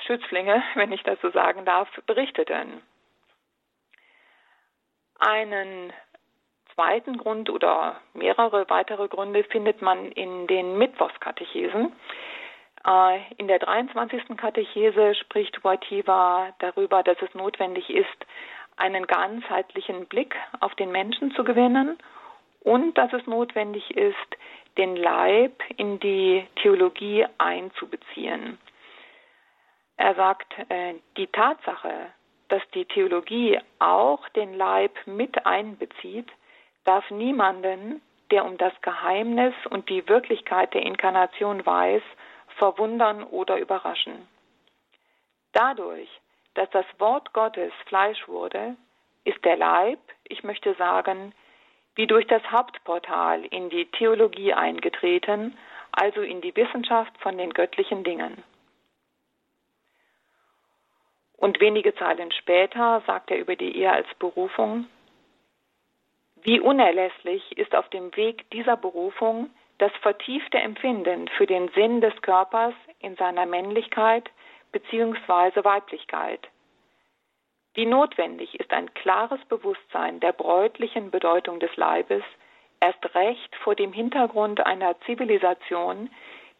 [0.05, 2.81] Schützlinge, wenn ich das so sagen darf, berichteten.
[5.19, 5.93] Einen
[6.75, 11.91] zweiten Grund oder mehrere weitere Gründe findet man in den Mittwochskatechesen.
[12.85, 14.37] Äh, in der 23.
[14.37, 18.25] Katechese spricht Wojtyła darüber, dass es notwendig ist,
[18.77, 21.97] einen ganzheitlichen Blick auf den Menschen zu gewinnen
[22.61, 24.37] und dass es notwendig ist,
[24.77, 28.59] den Leib in die Theologie einzubeziehen.
[29.97, 32.13] Er sagt, äh, die Tatsache,
[32.49, 36.29] dass die Theologie auch den Leib mit einbezieht,
[36.85, 42.03] darf niemanden, der um das Geheimnis und die Wirklichkeit der Inkarnation weiß,
[42.57, 44.27] verwundern oder überraschen.
[45.53, 46.09] Dadurch,
[46.55, 48.75] dass das Wort Gottes Fleisch wurde,
[49.23, 51.33] ist der Leib, ich möchte sagen,
[51.95, 55.57] wie durch das Hauptportal in die Theologie eingetreten,
[55.91, 58.43] also in die Wissenschaft von den göttlichen Dingen.
[61.37, 64.87] Und wenige Zeilen später sagt er über die Ehe als Berufung,
[66.43, 72.19] wie unerlässlich ist auf dem Weg dieser Berufung das vertiefte Empfinden für den Sinn des
[72.21, 74.29] Körpers in seiner Männlichkeit
[74.71, 75.63] bzw.
[75.63, 76.47] Weiblichkeit.
[77.75, 82.23] Wie notwendig ist ein klares Bewusstsein der bräutlichen Bedeutung des Leibes,
[82.79, 86.09] erst recht vor dem Hintergrund einer Zivilisation,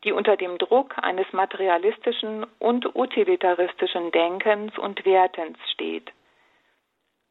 [0.03, 6.11] die unter dem Druck eines materialistischen und utilitaristischen Denkens und Wertens steht.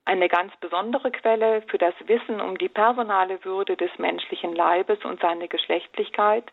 [0.05, 5.21] Eine ganz besondere Quelle für das Wissen um die personale Würde des menschlichen Leibes und
[5.21, 6.45] seine Geschlechtlichkeit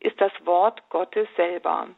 [0.00, 1.88] ist das Wort Gottes selber.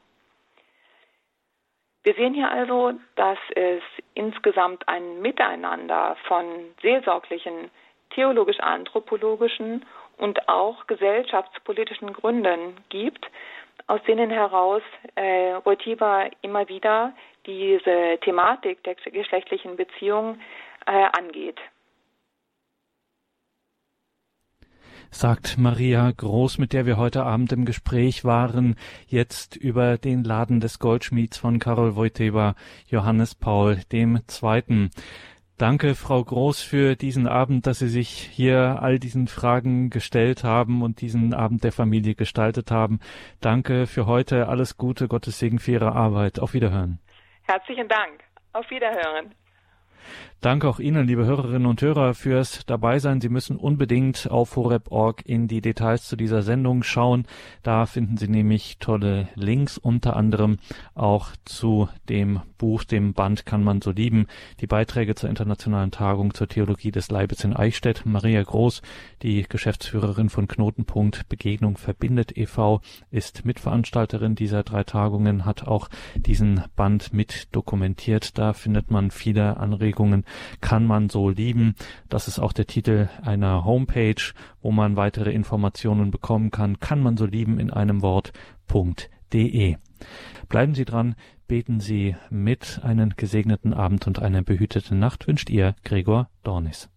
[2.03, 3.83] Wir sehen hier also, dass es
[4.15, 6.47] insgesamt ein Miteinander von
[6.81, 7.71] seelsorglichen,
[8.11, 9.85] theologisch-anthropologischen
[10.19, 13.27] und auch gesellschaftspolitischen Gründen gibt,
[13.87, 14.83] aus denen heraus
[15.15, 17.13] äh, Rotiva immer wieder
[17.47, 20.39] diese Thematik der geschlechtlichen Beziehung
[20.87, 21.61] äh, angeht.
[25.11, 30.61] sagt Maria Groß, mit der wir heute Abend im Gespräch waren, jetzt über den Laden
[30.61, 32.55] des Goldschmieds von Karol Wojtyła,
[32.89, 34.19] Johannes Paul II.
[35.59, 40.83] Danke, Frau Groß, für diesen Abend, dass Sie sich hier all diesen Fragen gestellt haben
[40.83, 43.01] und diesen Abend der Familie gestaltet haben.
[43.41, 44.49] Danke für heute.
[44.49, 46.41] Alles Gute, Gottes Segen für Ihre Arbeit.
[46.41, 46.99] Auf Wiederhören.
[47.45, 48.23] Herzlichen Dank.
[48.53, 49.35] Auf Wiederhören.
[50.43, 53.23] Danke auch Ihnen, liebe Hörerinnen und Hörer, fürs Dabeisein.
[53.23, 57.27] Sie müssen unbedingt auf horeb.org in die Details zu dieser Sendung schauen.
[57.63, 60.59] Da finden Sie nämlich tolle Links, unter anderem
[60.95, 64.27] auch zu dem Buch, dem Band Kann man so lieben,
[64.61, 68.05] die Beiträge zur internationalen Tagung zur Theologie des Leibes in Eichstätt.
[68.05, 68.83] Maria Groß,
[69.23, 76.63] die Geschäftsführerin von Knotenpunkt Begegnung verbindet e.V., ist Mitveranstalterin dieser drei Tagungen, hat auch diesen
[76.77, 78.39] Band mit dokumentiert.
[78.39, 80.25] Da findet man viele Anregungen
[80.61, 81.75] kann man so lieben.
[82.09, 86.81] Das ist auch der Titel einer Homepage, wo man weitere Informationen bekommen kann.
[86.81, 89.77] Kann man so lieben in einem Wort.de.
[90.49, 91.15] Bleiben Sie dran,
[91.49, 92.81] beten Sie mit.
[92.83, 96.89] Einen gesegneten Abend und eine behütete Nacht wünscht Ihr Gregor Dornis.